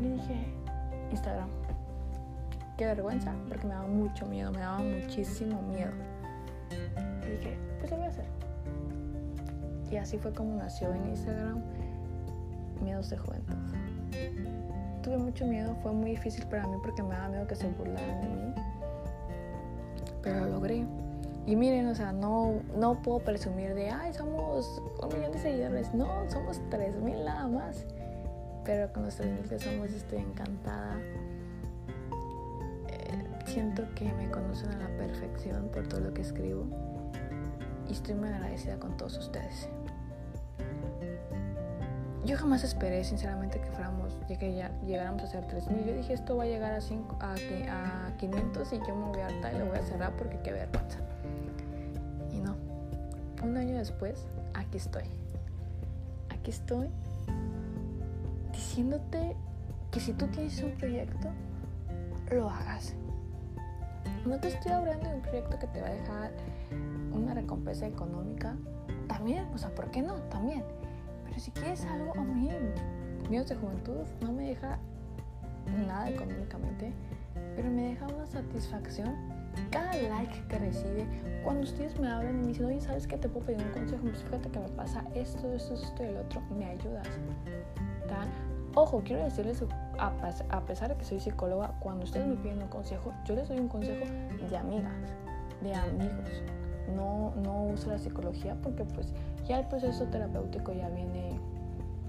Y 0.00 0.08
dije, 0.08 0.46
Instagram 1.10 1.48
qué 2.82 2.86
vergüenza, 2.88 3.32
porque 3.48 3.64
me 3.68 3.74
daba 3.74 3.86
mucho 3.86 4.26
miedo, 4.26 4.50
me 4.50 4.58
daba 4.58 4.78
muchísimo 4.78 5.62
miedo. 5.62 5.92
Y 7.24 7.30
dije, 7.30 7.56
pues 7.78 7.92
lo 7.92 7.98
voy 7.98 8.06
a 8.06 8.08
hacer. 8.08 8.24
Y 9.88 9.96
así 9.96 10.18
fue 10.18 10.32
como 10.32 10.56
nació 10.56 10.92
en 10.92 11.06
Instagram 11.10 11.62
Miedos 12.82 13.10
de 13.10 13.18
Juventud. 13.18 13.54
Tuve 15.02 15.16
mucho 15.16 15.46
miedo, 15.46 15.76
fue 15.80 15.92
muy 15.92 16.10
difícil 16.10 16.44
para 16.46 16.66
mí 16.66 16.76
porque 16.82 17.04
me 17.04 17.10
daba 17.10 17.28
miedo 17.28 17.46
que 17.46 17.54
se 17.54 17.68
burlaran 17.68 18.20
de 18.20 18.28
mí. 18.28 18.54
Pero 20.22 20.40
lo 20.40 20.46
logré. 20.46 20.84
Y 21.46 21.54
miren, 21.54 21.86
o 21.86 21.94
sea, 21.94 22.12
no, 22.12 22.54
no 22.76 23.00
puedo 23.00 23.20
presumir 23.20 23.74
de, 23.74 23.90
ay, 23.90 24.12
somos 24.12 24.82
un 25.00 25.08
millón 25.16 25.30
de 25.30 25.38
seguidores. 25.38 25.94
No, 25.94 26.08
somos 26.28 26.60
3.000 26.70 27.24
nada 27.24 27.46
más. 27.46 27.84
Pero 28.64 28.92
con 28.92 29.04
los 29.04 29.20
3.000 29.20 29.48
que 29.48 29.58
somos 29.60 29.92
estoy 29.92 30.18
encantada 30.18 30.98
Siento 33.52 33.84
que 33.94 34.10
me 34.14 34.30
conocen 34.30 34.70
a 34.70 34.78
la 34.78 34.96
perfección 34.96 35.68
por 35.68 35.86
todo 35.86 36.00
lo 36.00 36.14
que 36.14 36.22
escribo 36.22 36.64
y 37.86 37.92
estoy 37.92 38.14
muy 38.14 38.30
agradecida 38.30 38.78
con 38.78 38.96
todos 38.96 39.18
ustedes. 39.18 39.68
Yo 42.24 42.38
jamás 42.38 42.64
esperé, 42.64 43.04
sinceramente, 43.04 43.60
que 43.60 43.70
fuéramos, 43.72 44.14
que 44.26 44.54
ya 44.54 44.70
llegáramos 44.86 45.24
a 45.24 45.26
ser 45.26 45.46
3000. 45.48 45.84
Yo 45.84 45.92
dije, 45.92 46.14
esto 46.14 46.34
va 46.34 46.44
a 46.44 46.46
llegar 46.46 46.72
a, 46.72 46.80
5, 46.80 47.18
a, 47.20 47.34
a 48.06 48.16
500 48.16 48.72
y 48.72 48.78
yo 48.88 48.96
me 48.96 49.08
voy 49.08 49.20
a 49.20 49.26
hartar 49.26 49.54
y 49.54 49.58
lo 49.58 49.66
voy 49.66 49.76
a 49.76 49.82
cerrar 49.82 50.16
porque 50.16 50.38
qué 50.42 50.52
vergüenza. 50.52 51.00
Y 52.32 52.38
no. 52.40 52.56
Un 53.42 53.54
año 53.58 53.76
después, 53.76 54.24
aquí 54.54 54.78
estoy. 54.78 55.04
Aquí 56.30 56.50
estoy 56.50 56.88
diciéndote 58.50 59.36
que 59.90 60.00
si 60.00 60.14
tú 60.14 60.26
tienes 60.28 60.62
un 60.62 60.70
proyecto, 60.72 61.28
lo 62.30 62.48
hagas. 62.48 62.94
No 64.24 64.38
te 64.38 64.48
estoy 64.48 64.70
hablando 64.70 65.08
de 65.08 65.16
un 65.16 65.22
proyecto 65.22 65.58
que 65.58 65.66
te 65.66 65.80
va 65.80 65.88
a 65.88 65.94
dejar 65.94 66.30
una 67.12 67.34
recompensa 67.34 67.86
económica. 67.86 68.56
También, 69.08 69.46
o 69.52 69.58
sea, 69.58 69.74
¿por 69.74 69.90
qué 69.90 70.00
no? 70.00 70.14
También. 70.30 70.62
Pero 71.24 71.40
si 71.40 71.50
quieres 71.50 71.84
algo, 71.86 72.12
a 72.14 72.22
mí, 72.22 72.48
míos 73.28 73.48
de 73.48 73.56
juventud, 73.56 74.04
no 74.20 74.32
me 74.32 74.48
deja 74.48 74.78
nada 75.86 76.10
económicamente, 76.10 76.92
pero 77.56 77.68
me 77.68 77.88
deja 77.88 78.06
una 78.06 78.26
satisfacción. 78.26 79.14
Cada 79.70 79.92
like 79.92 80.46
que 80.48 80.58
recibe, 80.58 81.06
cuando 81.42 81.62
ustedes 81.62 81.98
me 81.98 82.08
hablan 82.08 82.36
y 82.36 82.40
me 82.40 82.46
dicen, 82.48 82.66
oye, 82.66 82.80
¿sabes 82.80 83.06
qué? 83.06 83.18
Te 83.18 83.28
puedo 83.28 83.46
pedir 83.46 83.66
un 83.66 83.72
consejo. 83.72 84.02
Pues 84.02 84.22
fíjate 84.22 84.48
que 84.50 84.58
me 84.60 84.68
pasa 84.68 85.04
esto, 85.14 85.52
esto, 85.52 85.74
esto 85.74 86.02
y 86.02 86.06
el 86.06 86.16
otro. 86.16 86.40
Me 86.56 86.66
ayudas. 86.66 87.08
Ojo, 88.74 89.02
quiero 89.04 89.24
decirles, 89.24 89.62
a, 90.02 90.60
pesar 90.60 90.88
de 90.88 90.96
que 90.96 91.04
soy 91.04 91.20
psicóloga, 91.20 91.74
cuando 91.80 92.04
ustedes 92.04 92.26
me 92.26 92.34
piden 92.36 92.62
un 92.62 92.68
consejo, 92.68 93.12
yo 93.24 93.34
les 93.36 93.48
doy 93.48 93.58
un 93.58 93.68
consejo 93.68 94.04
de 94.48 94.56
amigas, 94.56 94.92
de 95.60 95.74
amigos. 95.74 96.42
No, 96.96 97.32
no 97.36 97.64
uso 97.66 97.90
la 97.90 97.98
psicología 97.98 98.56
porque 98.60 98.84
pues 98.84 99.12
ya 99.46 99.60
el 99.60 99.66
proceso 99.66 100.04
terapéutico 100.06 100.72
ya 100.72 100.88
viene, 100.88 101.38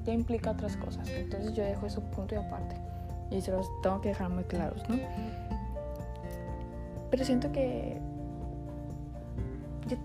ya 0.06 0.14
implica 0.14 0.52
otras 0.52 0.76
cosas. 0.78 1.08
Entonces 1.10 1.54
yo 1.54 1.64
dejo 1.64 1.86
eso 1.86 2.02
punto 2.02 2.34
y 2.34 2.40
aparte. 2.40 2.76
Y 3.30 3.42
se 3.42 3.52
los 3.52 3.70
tengo 3.82 4.02
que 4.02 4.10
dejar 4.10 4.30
muy 4.30 4.44
claros, 4.44 4.82
¿no? 4.90 4.98
Pero 7.12 7.24
siento 7.24 7.52
que 7.52 8.00
yo, 9.88 9.98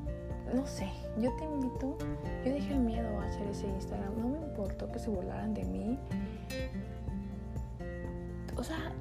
no 0.55 0.66
sé, 0.66 0.88
yo 1.18 1.35
te 1.37 1.44
invito, 1.44 1.96
yo 2.44 2.53
dejé 2.53 2.74
el 2.74 2.81
miedo 2.81 3.18
a 3.18 3.24
hacer 3.24 3.46
ese 3.48 3.66
Instagram, 3.66 4.20
no 4.20 4.29
me 4.29 4.38
importó 4.38 4.92
que 4.92 4.98
se 4.98 5.09
burlaran 5.09 5.55
de 5.55 5.64
mí, 5.64 5.98
o 8.58 8.64
sea, 8.64 8.92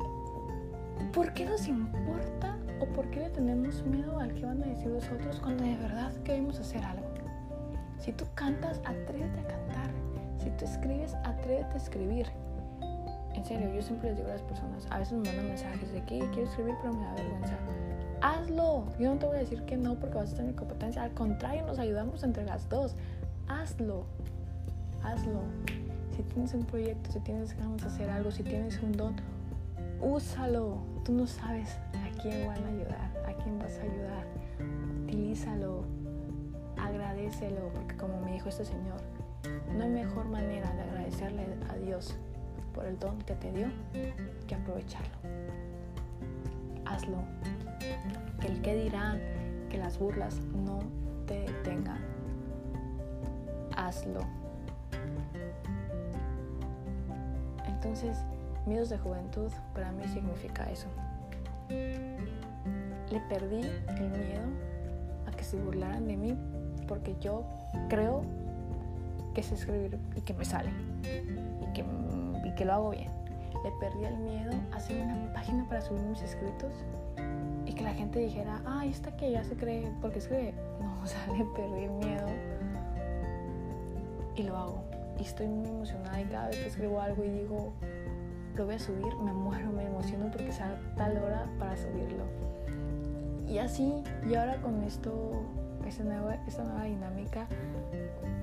¿por 1.14 1.34
qué 1.34 1.46
nos 1.46 1.68
importa 1.68 2.56
o 2.80 2.86
por 2.86 3.10
qué 3.10 3.22
le 3.22 3.30
tenemos 3.32 3.84
miedo 3.84 4.20
al 4.20 4.34
que 4.34 4.46
van 4.46 4.62
a 4.64 4.68
decir 4.68 4.88
los 4.88 5.10
otros 5.10 5.40
cuando 5.40 5.64
de 5.64 5.76
verdad 5.78 6.14
queremos 6.24 6.60
hacer 6.60 6.84
algo? 6.84 7.08
Si 8.00 8.12
tú 8.14 8.26
cantas, 8.36 8.80
atrévete 8.86 9.40
a 9.40 9.48
cantar. 9.48 9.90
Si 10.38 10.50
tú 10.52 10.66
escribes, 10.66 11.16
atrévete 11.24 11.74
a 11.74 11.78
escribir. 11.78 12.28
En 13.34 13.46
serio, 13.46 13.74
yo 13.74 13.82
siempre 13.82 14.10
les 14.10 14.18
digo 14.18 14.30
a 14.30 14.34
las 14.34 14.42
personas, 14.44 14.88
a 14.90 15.00
veces 15.00 15.14
me 15.14 15.28
mandan 15.28 15.48
mensajes 15.48 15.92
de 15.92 16.02
que 16.02 16.20
quiero 16.32 16.44
escribir 16.44 16.76
pero 16.82 16.94
me 16.94 17.04
da 17.04 17.14
vergüenza. 17.16 17.58
Hazlo. 18.22 18.86
Yo 19.00 19.14
no 19.14 19.20
te 19.20 19.26
voy 19.26 19.36
a 19.38 19.40
decir 19.40 19.64
que 19.64 19.78
no 19.78 19.96
porque 19.96 20.16
vas 20.16 20.34
a 20.34 20.36
tener 20.38 20.56
competencia. 20.56 21.04
Al 21.04 21.12
contrario, 21.12 21.66
nos 21.66 21.80
ayudamos 21.80 22.24
entre 22.24 22.46
las 22.46 22.68
dos. 22.70 22.96
Hazlo. 23.48 24.06
Hazlo. 25.04 25.42
Si 26.16 26.24
tienes 26.24 26.54
un 26.54 26.66
proyecto, 26.66 27.12
si 27.12 27.20
tienes 27.20 27.56
ganas 27.56 27.82
de 27.82 27.88
hacer 27.88 28.10
algo, 28.10 28.32
si 28.32 28.42
tienes 28.42 28.82
un 28.82 28.92
don, 28.92 29.16
úsalo. 30.02 30.78
Tú 31.04 31.14
no 31.14 31.26
sabes 31.26 31.70
a 31.94 32.22
quién 32.22 32.48
van 32.48 32.64
a 32.64 32.68
ayudar, 32.68 33.24
a 33.26 33.34
quién 33.44 33.60
vas 33.60 33.78
a 33.80 33.84
ayudar. 33.84 34.28
Utilízalo, 35.04 35.86
agradecelo, 36.78 37.70
porque 37.74 37.96
como 37.96 38.22
me 38.22 38.34
dijo 38.34 38.50
este 38.50 38.66
señor, 38.66 39.02
no 39.76 39.84
hay 39.84 39.90
mejor 39.90 40.26
manera 40.26 40.72
de 40.74 40.82
agradecerle 40.82 41.46
a 41.70 41.76
Dios 41.76 42.18
por 42.74 42.86
el 42.86 43.00
don 43.00 43.18
que 43.20 43.36
te 43.36 43.52
dio 43.52 43.68
que 44.48 44.56
aprovechar 44.56 45.02
aprovecharlo. 45.04 45.58
Hazlo. 46.86 47.18
Que 48.40 48.48
el 48.48 48.62
que 48.62 48.76
dirán, 48.76 49.20
que 49.70 49.78
las 49.78 49.98
burlas 49.98 50.36
no 50.54 50.80
te 51.26 51.40
detengan. 51.42 52.00
Hazlo. 53.76 54.22
Entonces, 57.66 58.18
miedos 58.68 58.90
de 58.90 58.98
juventud 58.98 59.52
para 59.74 59.92
mí 59.92 60.04
significa 60.08 60.70
eso. 60.70 60.88
Le 61.70 63.20
perdí 63.30 63.62
el 63.62 64.10
miedo 64.10 64.48
a 65.26 65.32
que 65.32 65.44
se 65.44 65.58
burlaran 65.58 66.08
de 66.08 66.18
mí 66.18 66.38
porque 66.88 67.16
yo 67.20 67.44
creo 67.90 68.24
que 69.34 69.44
sé 69.44 69.56
escribir 69.56 69.98
y 70.16 70.22
que 70.22 70.34
me 70.34 70.46
sale 70.46 70.70
y 71.04 71.74
que, 71.74 71.86
y 72.46 72.56
que 72.56 72.66
lo 72.66 72.74
hago 72.74 72.90
bien. 72.92 73.12
Le 73.64 73.72
perdí 73.80 74.06
el 74.06 74.18
miedo 74.18 74.52
a 74.72 74.78
hacer 74.78 75.02
una 75.02 75.34
página 75.34 75.68
para 75.68 75.82
subir 75.82 76.04
mis 76.04 76.22
escritos 76.22 76.72
y 77.66 77.74
que 77.74 77.84
la 77.84 77.94
gente 77.94 78.20
dijera, 78.20 78.62
ah, 78.66 78.86
esta 78.86 79.16
que 79.16 79.32
ya 79.32 79.44
se 79.44 79.56
cree 79.56 79.92
porque 80.02 80.20
escribe. 80.20 80.54
No, 80.82 81.02
o 81.04 81.06
sea, 81.06 81.20
le 81.28 81.46
perdí 81.46 81.84
el 81.86 81.92
miedo 81.92 82.28
y 84.36 84.44
lo 84.44 84.58
hago. 84.58 84.84
Y 85.20 85.24
estoy 85.24 85.48
muy 85.48 85.68
emocionada 85.70 86.22
y 86.22 86.26
cada 86.26 86.48
vez 86.48 86.60
que 86.60 86.68
escribo 86.68 87.02
algo 87.02 87.24
y 87.24 87.30
digo, 87.30 87.74
lo 88.58 88.66
voy 88.66 88.76
a 88.76 88.80
subir, 88.80 89.16
me 89.18 89.32
muero, 89.32 89.72
me 89.72 89.86
emociono 89.86 90.32
porque 90.32 90.52
sea 90.52 90.76
tal 90.96 91.18
hora 91.18 91.46
para 91.60 91.78
subirlo. 91.78 92.26
Y 93.48 93.60
así, 93.60 94.04
y 94.28 94.36
ahora 94.36 94.58
con 94.62 94.84
esto, 94.84 95.44
esta 95.86 96.04
nueva, 96.04 96.36
esta 96.48 96.64
nueva 96.64 96.84
dinámica, 96.84 97.48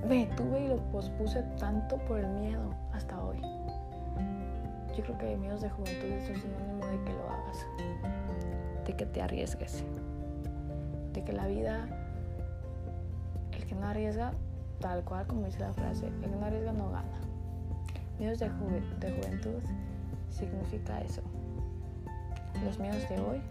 me 0.07 0.25
detuve 0.25 0.65
y 0.65 0.67
lo 0.69 0.77
pospuse 0.91 1.43
tanto 1.59 1.97
por 2.07 2.19
el 2.19 2.27
miedo 2.27 2.73
hasta 2.93 3.21
hoy. 3.21 3.41
Yo 4.95 5.03
creo 5.03 5.17
que 5.17 5.37
miedos 5.37 5.61
de 5.61 5.69
juventud 5.69 6.07
es 6.07 6.29
un 6.29 6.35
sinónimo 6.37 6.85
de 6.85 7.03
que 7.03 7.13
lo 7.13 7.29
hagas, 7.29 7.65
de 8.85 8.95
que 8.95 9.05
te 9.05 9.21
arriesgues, 9.21 9.83
de 11.11 11.23
que 11.23 11.33
la 11.33 11.47
vida, 11.47 11.87
el 13.51 13.65
que 13.65 13.75
no 13.75 13.85
arriesga, 13.85 14.31
tal 14.79 15.03
cual 15.03 15.27
como 15.27 15.45
dice 15.45 15.59
la 15.59 15.73
frase, 15.73 16.07
el 16.07 16.21
que 16.21 16.27
no 16.27 16.45
arriesga 16.45 16.71
no 16.71 16.89
gana. 16.89 17.19
Miedos 18.17 18.39
de, 18.39 18.47
de 18.47 19.11
juventud 19.11 19.61
significa 20.35 20.99
eso. 21.01 21.21
Los 22.63 22.79
miedos 22.79 23.07
de 23.09 23.19
hoy, 23.19 23.41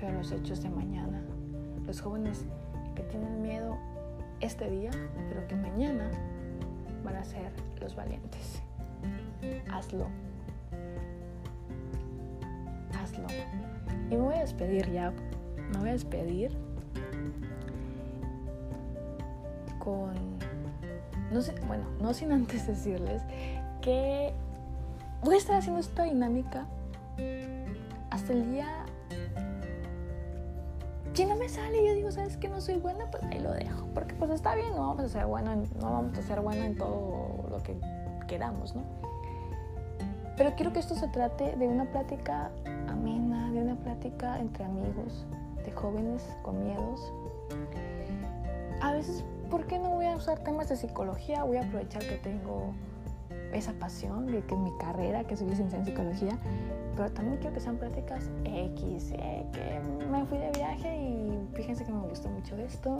pero 0.00 0.18
los 0.18 0.32
hechos 0.32 0.62
de 0.62 0.68
mañana. 0.68 1.20
Los 1.86 2.00
jóvenes 2.00 2.44
que 2.94 3.02
tienen 3.04 3.42
miedo 3.42 3.76
este 4.40 4.68
día, 4.70 4.90
pero 5.28 5.46
que 5.46 5.56
mañana 5.56 6.10
van 7.04 7.16
a 7.16 7.24
ser 7.24 7.52
los 7.80 7.94
valientes. 7.94 8.62
Hazlo. 9.72 10.06
Hazlo. 13.00 13.26
Y 14.10 14.14
me 14.14 14.20
voy 14.20 14.34
a 14.34 14.40
despedir 14.40 14.90
ya. 14.92 15.12
Me 15.72 15.78
voy 15.78 15.88
a 15.88 15.92
despedir 15.92 16.52
con... 19.78 20.12
No 21.32 21.40
sé, 21.40 21.54
bueno, 21.66 21.84
no 22.00 22.12
sin 22.12 22.30
antes 22.32 22.66
decirles 22.66 23.22
que 23.80 24.32
voy 25.22 25.36
a 25.36 25.38
estar 25.38 25.56
haciendo 25.56 25.80
esta 25.80 26.04
dinámica 26.04 26.66
hasta 28.10 28.32
el 28.32 28.50
día. 28.50 28.84
Si 31.14 31.26
no 31.26 31.36
me 31.36 31.48
sale, 31.48 31.86
yo 31.86 31.94
digo, 31.94 32.10
¿sabes 32.10 32.36
que 32.36 32.48
No 32.48 32.60
soy 32.60 32.76
buena, 32.76 33.10
pues 33.10 33.22
ahí 33.24 33.38
lo 33.38 33.52
dejo. 33.52 33.86
Porque 33.94 34.14
pues 34.14 34.30
está 34.30 34.54
bien, 34.54 34.70
no 34.70 34.88
vamos 34.88 35.04
a 35.04 35.08
ser 35.08 35.26
bueno 35.26 35.52
en, 35.52 35.68
no 35.78 35.92
vamos 35.92 36.18
a 36.18 36.22
ser 36.22 36.40
buena 36.40 36.66
en 36.66 36.76
todo 36.76 37.46
lo 37.50 37.62
que 37.62 37.76
queramos, 38.26 38.74
¿no? 38.74 38.82
Pero 40.36 40.54
quiero 40.56 40.72
que 40.72 40.80
esto 40.80 40.94
se 40.94 41.08
trate 41.08 41.54
de 41.56 41.68
una 41.68 41.84
plática 41.84 42.50
amena, 42.88 43.50
de 43.52 43.60
una 43.60 43.76
plática 43.76 44.40
entre 44.40 44.64
amigos, 44.64 45.26
de 45.64 45.70
jóvenes 45.72 46.26
con 46.42 46.64
miedos. 46.64 47.12
A 48.80 48.92
veces, 48.92 49.24
¿por 49.50 49.66
qué 49.66 49.78
no 49.78 49.90
voy 49.90 50.06
a 50.06 50.16
usar 50.16 50.38
temas 50.40 50.70
de 50.70 50.76
psicología? 50.76 51.44
Voy 51.44 51.58
a 51.58 51.64
aprovechar 51.64 52.02
que 52.02 52.16
tengo 52.16 52.72
esa 53.52 53.72
pasión 53.74 54.26
de 54.26 54.42
que 54.42 54.56
mi 54.56 54.70
carrera, 54.78 55.24
que 55.24 55.36
soy 55.36 55.48
licenciada 55.48 55.84
en 55.84 55.86
psicología, 55.86 56.38
pero 56.96 57.10
también 57.10 57.38
quiero 57.38 57.54
que 57.54 57.60
sean 57.60 57.76
prácticas 57.76 58.30
X, 58.44 59.12
eh, 59.12 59.46
que 59.52 59.80
me 60.10 60.24
fui 60.26 60.38
de 60.38 60.50
viaje 60.52 60.96
y 60.96 61.48
fíjense 61.54 61.84
que 61.84 61.92
me 61.92 62.06
gustó 62.08 62.28
mucho 62.28 62.56
esto, 62.56 62.98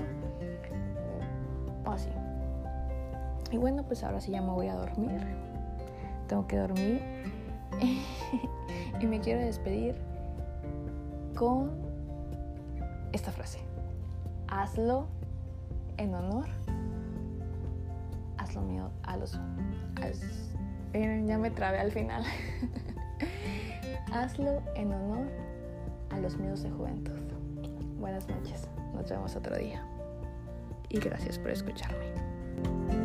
así. 1.86 2.10
Y 3.50 3.58
bueno, 3.58 3.82
pues 3.82 4.02
ahora 4.04 4.20
sí 4.20 4.32
ya 4.32 4.40
me 4.40 4.50
voy 4.50 4.68
a 4.68 4.74
dormir, 4.74 5.20
tengo 6.28 6.46
que 6.46 6.56
dormir 6.56 7.02
y 9.00 9.06
me 9.06 9.20
quiero 9.20 9.40
despedir 9.40 9.94
con 11.36 11.70
esta 13.12 13.30
frase. 13.30 13.58
Hazlo 14.48 15.06
en 15.96 16.14
honor 16.14 16.46
hazlo 18.52 18.62
mío 18.62 18.90
a 19.02 19.16
los 19.16 19.38
ya 21.26 21.38
me 21.38 21.50
trabé 21.50 21.78
al 21.78 21.92
final. 21.92 22.24
Hazlo 24.12 24.62
en 24.74 24.92
honor 24.92 25.26
a 26.10 26.18
los 26.18 26.36
míos 26.36 26.62
de 26.62 26.70
juventud. 26.70 27.18
Buenas 27.98 28.28
noches, 28.28 28.68
nos 28.94 29.08
vemos 29.08 29.36
otro 29.36 29.56
día. 29.56 29.84
Y 30.88 30.98
gracias 30.98 31.38
por 31.38 31.50
escucharme. 31.50 33.01